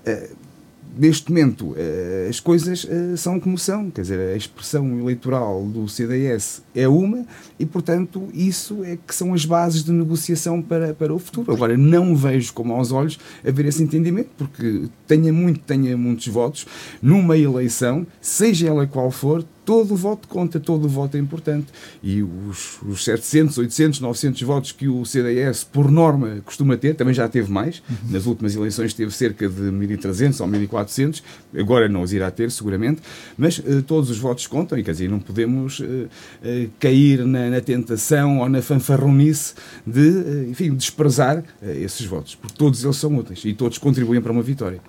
[0.98, 5.88] Neste momento eh, as coisas eh, são como são, quer dizer, a expressão eleitoral do
[5.88, 7.24] CDS é uma
[7.60, 11.54] e, portanto, isso é que são as bases de negociação para, para o futuro.
[11.54, 16.66] Agora, não vejo como aos olhos haver esse entendimento, porque tenha muito, tenha muitos votos,
[17.02, 21.68] numa eleição, seja ela qual for, todo o voto conta, todo o voto é importante.
[22.02, 27.14] E os, os 700, 800, 900 votos que o CDS, por norma, costuma ter, também
[27.14, 27.84] já teve mais.
[27.90, 28.12] Uhum.
[28.12, 31.22] Nas últimas eleições teve cerca de 1.300 ou 1.400,
[31.60, 33.02] agora não os irá ter, seguramente,
[33.38, 37.50] mas uh, todos os votos contam e, quer dizer, não podemos uh, uh, cair na,
[37.50, 39.54] na, tentação ou na fanfarronice
[39.86, 44.42] de, enfim, desprezar esses votos, porque todos eles são úteis e todos contribuem para uma
[44.42, 44.80] vitória.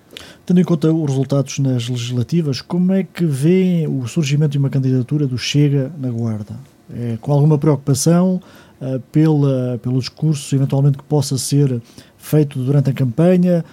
[0.45, 4.69] Tendo em conta os resultados nas legislativas, como é que vê o surgimento de uma
[4.69, 6.55] candidatura do Chega na Guarda?
[6.93, 8.41] É, com alguma preocupação
[8.81, 11.81] uh, pela, pelo discurso eventualmente que possa ser
[12.17, 13.63] feito durante a campanha,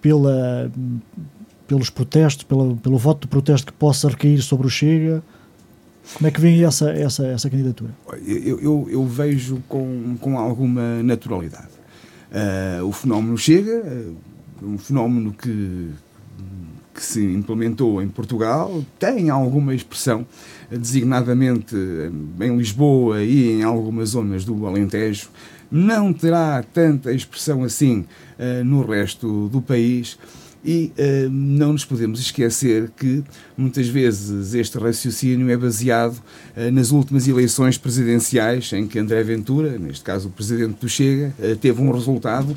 [0.00, 0.70] pela,
[1.66, 5.22] pelos protestos, pela, pelo voto de protesto que possa recair sobre o Chega?
[6.14, 7.90] Como é que vem essa, essa, essa candidatura?
[8.24, 11.76] Eu, eu, eu vejo com, com alguma naturalidade.
[12.30, 14.16] Uh, o fenómeno chega, uh,
[14.62, 15.90] um fenómeno que,
[16.94, 20.26] que se implementou em Portugal tem alguma expressão,
[20.70, 21.74] designadamente
[22.40, 25.28] em Lisboa e em algumas zonas do Alentejo.
[25.70, 28.04] Não terá tanta expressão assim
[28.38, 30.16] uh, no resto do país.
[30.66, 33.22] E uh, não nos podemos esquecer que
[33.56, 36.16] muitas vezes este raciocínio é baseado
[36.56, 41.32] uh, nas últimas eleições presidenciais, em que André Ventura, neste caso o presidente do Chega,
[41.38, 42.56] uh, teve um resultado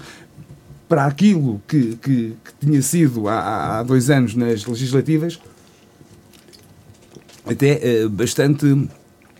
[0.89, 5.39] para aquilo que, que, que tinha sido há, há, dois anos nas legislativas,
[7.45, 8.89] até uh, bastante,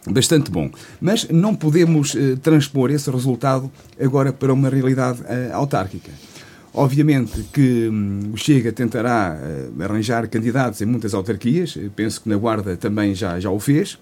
[0.08, 0.70] bastante bom.
[1.02, 3.70] Mas não podemos uh, transpor esse resultado
[4.00, 6.12] agora para uma realidade uh, autárquica.
[6.72, 9.40] Obviamente que hum, o Chega tentará
[9.80, 13.98] arranjar candidatos em muitas autarquias, penso que na Guarda também já, já o fez,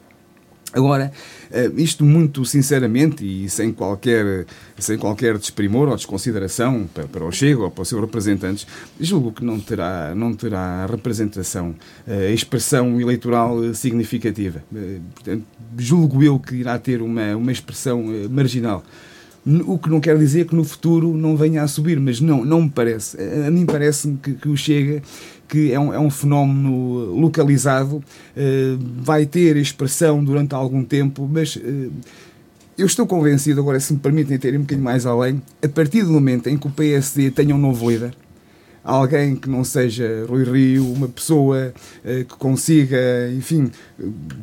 [0.74, 1.12] Agora,
[1.50, 4.46] eh, isto muito sinceramente e sem qualquer,
[4.78, 8.68] sem qualquer desprimor ou desconsideração para, para o Chega ou para os seus representantes,
[9.00, 11.74] julgo que não terá, não terá representação,
[12.06, 14.62] eh, expressão eleitoral significativa.
[14.76, 15.46] Eh, portanto,
[15.78, 18.84] julgo eu que irá ter uma, uma expressão marginal.
[19.66, 22.64] O que não quer dizer que no futuro não venha a subir, mas não, não
[22.64, 23.18] me parece.
[23.48, 25.02] A mim parece-me que, que o Chega
[25.48, 28.04] que é um, é um fenómeno localizado, uh,
[29.02, 31.92] vai ter expressão durante algum tempo, mas uh,
[32.78, 36.12] eu estou convencido, agora se me permitem ter um bocadinho mais além, a partir do
[36.12, 38.14] momento em que o PSD tenha um novo líder,
[38.88, 41.74] alguém que não seja Rui Rio, uma pessoa
[42.06, 42.98] uh, que consiga,
[43.36, 43.70] enfim,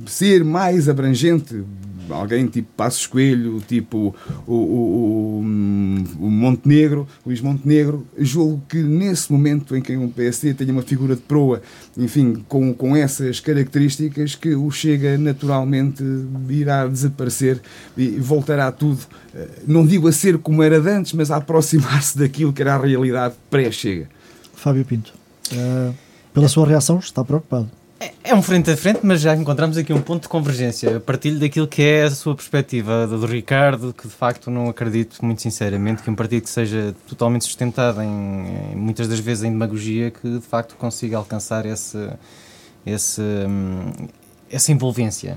[0.06, 1.64] ser mais abrangente,
[2.10, 4.14] alguém tipo Passos Coelho, tipo
[4.46, 10.52] o, o, o, o Montenegro, Luís Montenegro, julgo que nesse momento em que um PSD
[10.52, 11.62] tenha uma figura de proa,
[11.96, 16.04] enfim, com, com essas características, que o Chega naturalmente
[16.50, 17.62] irá desaparecer
[17.96, 19.00] e voltará tudo,
[19.34, 22.78] eh, não digo a ser como era antes, mas a aproximar-se daquilo que era a
[22.78, 24.08] realidade pré-Chega.
[24.64, 25.12] Fábio Pinto,
[25.52, 25.94] uh,
[26.32, 27.70] pela sua reação, está preocupado.
[28.00, 30.98] É, é um frente a frente, mas já encontramos aqui um ponto de convergência.
[31.00, 35.42] Partilho daquilo que é a sua perspectiva do Ricardo, que de facto não acredito muito
[35.42, 38.08] sinceramente que um partido que seja totalmente sustentado em,
[38.72, 42.08] em muitas das vezes em demagogia, que de facto consiga alcançar esse,
[42.86, 43.92] esse, hum,
[44.50, 45.36] essa envolvência.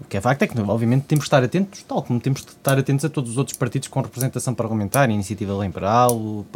[0.00, 2.52] O que é facto é que, obviamente, temos de estar atentos, tal como temos de
[2.52, 6.46] estar atentos a todos os outros partidos com representação parlamentar, a Iniciativa Liberal, o,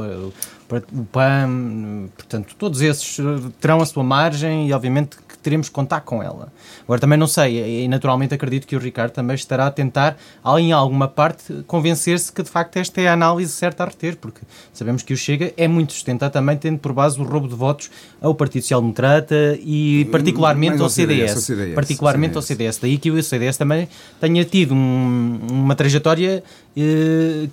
[0.92, 3.18] o PAM, portanto, todos esses
[3.60, 6.52] terão a sua margem e, obviamente, teremos que contar com ela.
[6.84, 10.16] Agora também não sei, e naturalmente acredito que o Ricardo também estará a tentar,
[10.58, 14.40] em alguma parte, convencer-se que de facto esta é a análise certa a reter, porque
[14.72, 17.90] sabemos que o Chega é muito sustentado também tendo por base o roubo de votos
[18.20, 22.36] ao Partido Social Democrata e particularmente ao CDS, CDS, CDS, particularmente CDS.
[22.36, 22.78] ao CDS.
[22.78, 23.88] Daí que o CDS também
[24.20, 26.71] tenha tido um, uma trajetória eh,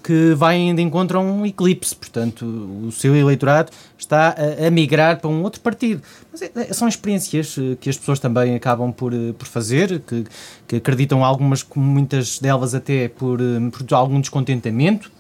[0.03, 5.29] que vai ainda encontrar um eclipse, portanto o seu eleitorado está a, a migrar para
[5.29, 6.01] um outro partido.
[6.31, 10.23] Mas é, são experiências eh, que as pessoas também acabam por, eh, por fazer, que,
[10.67, 15.11] que acreditam algumas, muitas delas até por, eh, por algum descontentamento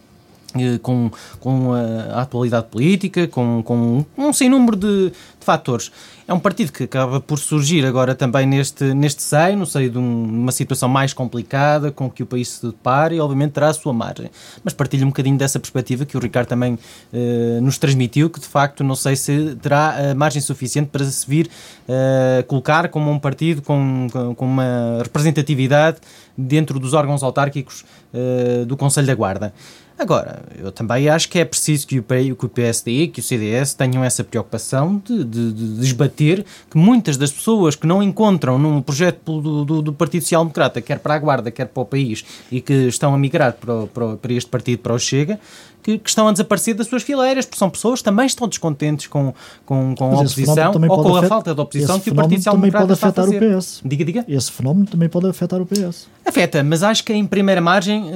[0.81, 5.91] com, com a, atualidade política, com, com um sem número de, de fatores.
[6.29, 9.97] É um partido que acaba por surgir agora também neste, neste seio, no seio de
[9.97, 13.73] um, uma situação mais complicada com que o país se depara e, obviamente, terá a
[13.73, 14.29] sua margem.
[14.63, 16.77] Mas partilho um bocadinho dessa perspectiva que o Ricardo também
[17.11, 21.27] eh, nos transmitiu, que de facto não sei se terá a margem suficiente para se
[21.27, 21.49] vir
[21.87, 25.97] eh, colocar como um partido com, com uma representatividade
[26.37, 27.83] dentro dos órgãos autárquicos
[28.13, 29.53] eh, do Conselho da Guarda.
[29.99, 33.73] Agora, eu também acho que é preciso que o, que o PSD, que o CDS
[33.73, 38.81] tenham essa preocupação de, de, de desbater que muitas das pessoas que não encontram num
[38.81, 42.23] projeto do, do, do, Partido Social Democrata, quer para a Guarda, quer para o país,
[42.49, 45.37] e que estão a migrar para, para, para este partido, para o Chega,
[45.81, 49.07] que, que, estão a desaparecer das suas fileiras, porque são pessoas que também estão descontentes
[49.07, 49.33] com,
[49.65, 52.93] com, com a oposição ou com a falta de oposição que o Partido Social Democrata
[52.93, 53.39] está a fazer.
[53.39, 53.81] Também pode afetar o PS.
[53.83, 54.25] Diga, diga.
[54.27, 56.07] Esse fenómeno também pode afetar o PS.
[56.25, 58.11] Afeta, mas acho que em primeira margem uh,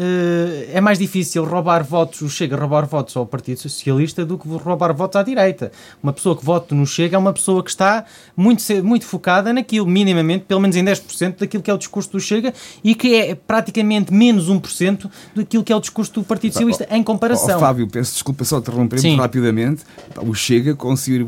[0.71, 4.93] é mais difícil roubar votos, chega a roubar votos ao Partido Socialista do que roubar
[4.93, 5.71] votos à direita.
[6.03, 8.05] Uma pessoa que vota no Chega é uma pessoa que está
[8.37, 12.19] muito, muito focada naquilo, minimamente, pelo menos em 10% daquilo que é o discurso do
[12.19, 12.53] Chega
[12.83, 17.01] e que é praticamente menos 1% daquilo que é o discurso do Partido Socialista em
[17.01, 17.57] comparação.
[17.57, 19.83] Oh, Fábio, peço desculpa só interromper muito rapidamente.
[20.17, 21.25] O Chega conseguiu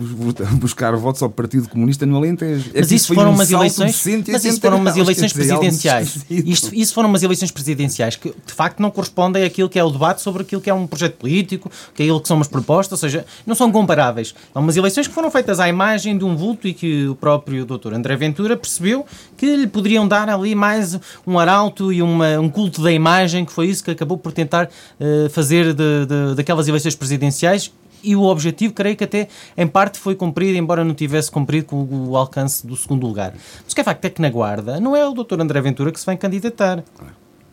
[0.53, 2.71] buscar votos ao Partido Comunista no Alentejo.
[2.75, 6.25] Mas isso foram um umas eleições, mas isso foram umas eleições presidenciais.
[6.29, 9.89] Isto, isso foram umas eleições presidenciais que de facto não correspondem àquilo que é o
[9.89, 13.03] debate sobre aquilo que é um projeto político, que é aquilo que são umas propostas,
[13.03, 14.35] ou seja, não são comparáveis.
[14.53, 17.65] São umas eleições que foram feitas à imagem de um vulto e que o próprio
[17.65, 19.05] doutor André Ventura percebeu
[19.37, 23.51] que lhe poderiam dar ali mais um arauto e uma, um culto da imagem, que
[23.51, 27.71] foi isso que acabou por tentar uh, fazer de, de, daquelas eleições presidenciais
[28.05, 29.27] e o objetivo, creio que até
[29.57, 33.33] em parte foi cumprido, embora não tivesse cumprido com o alcance do segundo lugar.
[33.63, 35.41] Mas o que é facto é que na Guarda não é o Dr.
[35.41, 36.83] André Ventura que se vai candidatar.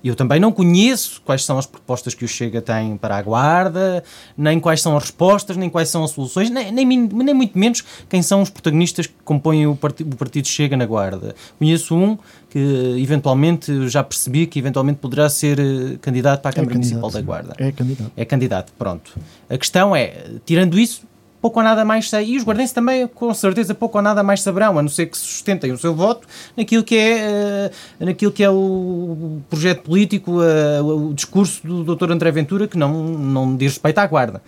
[0.05, 4.03] Eu também não conheço quais são as propostas que o Chega tem para a Guarda,
[4.36, 7.84] nem quais são as respostas, nem quais são as soluções, nem, nem, nem muito menos
[8.09, 11.34] quem são os protagonistas que compõem o, part o Partido Chega na Guarda.
[11.59, 12.18] Conheço um
[12.50, 16.74] que eventualmente já percebi que eventualmente poderá ser eh, candidato para a é Câmara é
[16.74, 17.55] Municipal da Guarda.
[17.59, 18.12] É candidato.
[18.16, 19.18] É candidato, pronto.
[19.48, 21.03] A questão é, tirando isso,
[21.43, 22.28] pouco ou nada mais sei.
[22.28, 25.18] E os guardenses também, com certeza, pouco ou nada mais saberão, a não ser que
[25.18, 26.26] sustentem o seu voto
[26.57, 27.70] naquilo que é,
[28.01, 32.12] uh, naquilo que é o projeto político, uh, o discurso do Dr.
[32.12, 34.40] André Ventura, que não, não diz respeito à guarda.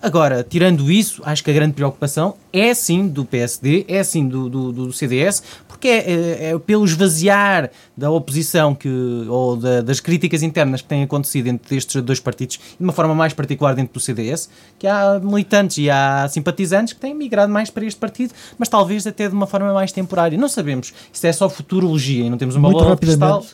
[0.00, 4.48] Agora, tirando isso, acho que a grande preocupação é sim do PSD, é sim do,
[4.48, 5.42] do, do CDS,
[5.82, 8.88] porque é, é, é, pelo esvaziar da oposição que,
[9.28, 13.16] ou da, das críticas internas que têm acontecido entre estes dois partidos, de uma forma
[13.16, 17.68] mais particular dentro do CDS, que há militantes e há simpatizantes que têm migrado mais
[17.68, 20.38] para este partido, mas talvez até de uma forma mais temporária.
[20.38, 20.94] Não sabemos.
[21.12, 23.44] Isto é só futurologia e não temos uma Muito bola de cristal.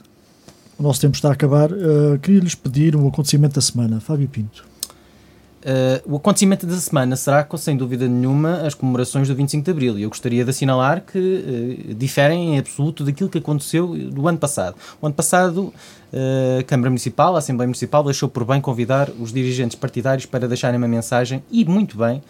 [0.78, 1.72] O nosso tempo está a acabar.
[1.72, 4.00] Uh, Queria-lhes pedir o acontecimento da semana.
[4.00, 4.66] Fábio Pinto.
[5.58, 9.98] Uh, o acontecimento da semana será, sem dúvida nenhuma, as comemorações do 25 de Abril.
[9.98, 14.38] E eu gostaria de assinalar que uh, diferem em absoluto daquilo que aconteceu do ano
[14.38, 14.76] passado.
[15.02, 15.72] O ano passado,
[16.12, 20.46] uh, a Câmara Municipal, a Assembleia Municipal, deixou por bem convidar os dirigentes partidários para
[20.46, 22.22] deixarem uma mensagem, e muito bem,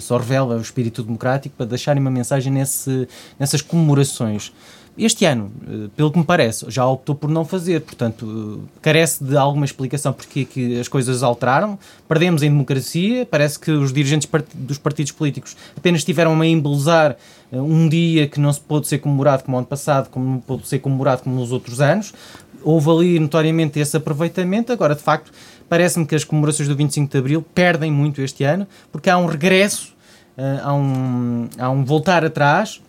[0.00, 3.06] só revela o espírito democrático para deixarem uma mensagem nesse,
[3.38, 4.50] nessas comemorações.
[4.96, 9.24] Este ano, eh, pelo que me parece, já optou por não fazer, portanto, eh, carece
[9.24, 11.76] de alguma explicação porque é que as coisas alteraram.
[12.06, 17.16] Perdemos em democracia, parece que os dirigentes dos partidos políticos apenas tiveram a embelezar
[17.50, 20.68] eh, um dia que não se pôde ser comemorado como ano passado, como não pôde
[20.68, 22.14] ser comemorado como nos outros anos.
[22.62, 25.32] Houve ali notoriamente esse aproveitamento, agora de facto
[25.68, 29.26] parece-me que as comemorações do 25 de Abril perdem muito este ano, porque há um
[29.26, 29.92] regresso,
[30.62, 32.80] há um, há um voltar atrás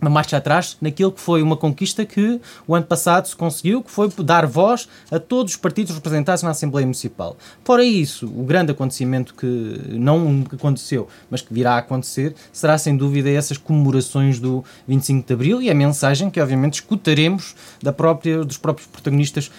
[0.00, 3.90] uma marcha atrás naquilo que foi uma conquista que o ano passado se conseguiu, que
[3.90, 7.36] foi dar voz a todos os partidos representados na Assembleia Municipal.
[7.64, 9.46] Fora isso, o grande acontecimento que
[9.90, 15.32] não aconteceu, mas que virá a acontecer, será sem dúvida essas comemorações do 25 de
[15.32, 19.50] Abril e a mensagem que obviamente escutaremos da própria, dos próprios protagonistas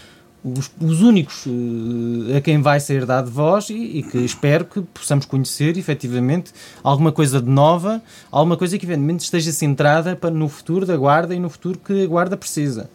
[0.44, 4.82] os, os únicos uh, a quem vai ser dado voz e, e, que espero que
[4.82, 6.52] possamos conhecer efetivamente
[6.84, 11.36] alguma coisa de nova, alguma coisa que eventualmente esteja centrada para, no futuro da Guarda
[11.36, 12.90] e no futuro que a Guarda precisa.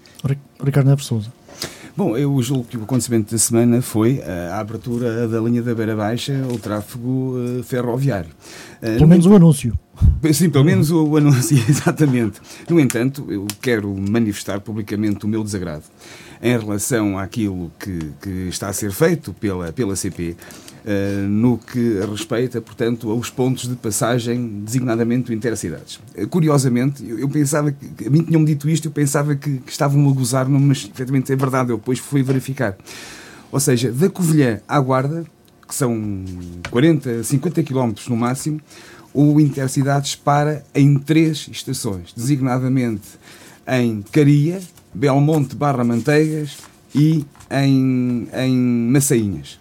[0.63, 1.31] Ricardo Neves Souza.
[1.97, 5.97] Bom, eu julgo que o acontecimento da semana foi a abertura da linha da Beira
[5.97, 8.31] Baixa ao tráfego uh, ferroviário.
[8.83, 9.79] Uh, pelo menos o anúncio.
[10.33, 12.41] Sim, pelo menos o, anúncio, exatamente.
[12.69, 15.85] No entanto, eu quero manifestar publicamente o meu desagrado
[16.43, 20.31] em relação àquilo que, que está a ser feito pela, pela CP.
[20.31, 20.37] Uh,
[20.89, 25.99] eh, no que respeita, portanto, aos pontos de passagem designadamente intercidades.
[26.17, 29.73] Uh, curiosamente, eu, eu, pensava que, a mim tinham dito isto, eu pensava que, que
[29.73, 32.77] estavam a gozar-me, mas efetivamente é verdade, eu depois fui verificar.
[33.51, 35.25] Ou seja, da Covilhã à Guarda,
[35.67, 36.25] que são
[36.71, 38.61] 40, 50 km no máximo,
[39.17, 43.07] o Intercidades para em três estações, designadamente
[43.67, 44.61] em Caria,
[44.93, 46.59] Belmonte barra Manteigas
[46.95, 48.57] e em, em
[48.91, 49.59] Massainhas.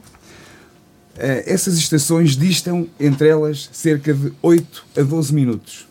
[1.18, 5.88] Eh, essas estações distam entre elas cerca de 8 a 12 minutos.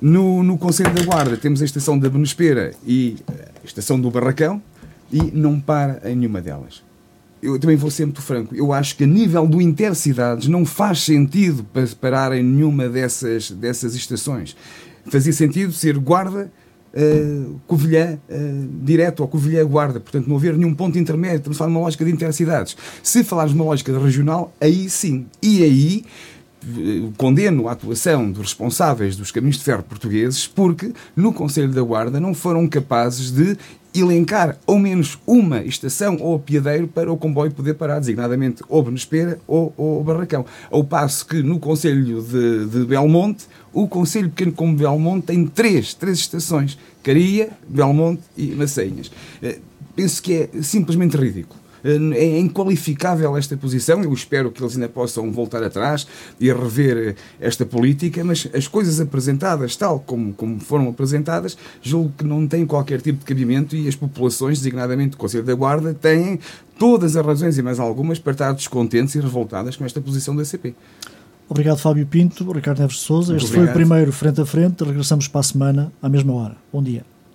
[0.00, 4.62] No, no Conselho da Guarda temos a estação da Benespera e a estação do Barracão
[5.12, 6.86] e não para em nenhuma delas.
[7.42, 11.02] Eu também vou ser muito franco, eu acho que a nível do intercidades não faz
[11.02, 11.64] sentido
[12.00, 14.56] parar em nenhuma dessas, dessas estações.
[15.06, 16.50] Fazia sentido ser Guarda
[16.92, 21.58] uh, Covilhã uh, direto ou Covilhã Guarda, portanto não haver nenhum ponto intermédio, estamos a
[21.58, 22.76] falar de uma lógica de intercidades.
[23.02, 25.26] Se falarmos de uma lógica regional, aí sim.
[25.42, 26.04] E aí
[26.64, 31.82] eh, condeno a atuação dos responsáveis dos caminhos de ferro portugueses porque no Conselho da
[31.82, 33.56] Guarda não foram capazes de
[34.00, 39.38] elencar ao menos uma estação ou apiadeiro para o comboio poder parar, designadamente ou Benespera
[39.46, 40.44] ou, ou Barracão.
[40.70, 45.94] Ao passo que no Conselho de, de Belmonte, o Conselho Pequeno como Belmonte tem três,
[45.94, 49.10] três estações, Caria, Belmonte e Maceias.
[49.42, 49.58] Eh,
[49.94, 51.57] penso que é simplesmente ridículo.
[51.84, 54.02] Eh, é inqualificável esta posição.
[54.02, 56.06] Eu espero que eles ainda possam voltar atrás
[56.40, 62.24] e rever esta política, mas as coisas apresentadas, tal como, como foram apresentadas, julgo que
[62.24, 66.38] não têm qualquer tipo de cabimento e as populações, designadamente o Conselho da Guarda, têm
[66.78, 70.44] todas as razões e mais algumas para estar descontentes e revoltadas com esta posição da
[70.44, 70.74] CP.
[71.48, 72.50] Obrigado, Fábio Pinto.
[72.52, 73.36] Ricardo Neves de Souza.
[73.36, 74.84] Este foi o primeiro Frente a Frente.
[74.84, 76.56] Regressamos para a semana, à mesma hora.
[76.70, 77.17] Bom dia.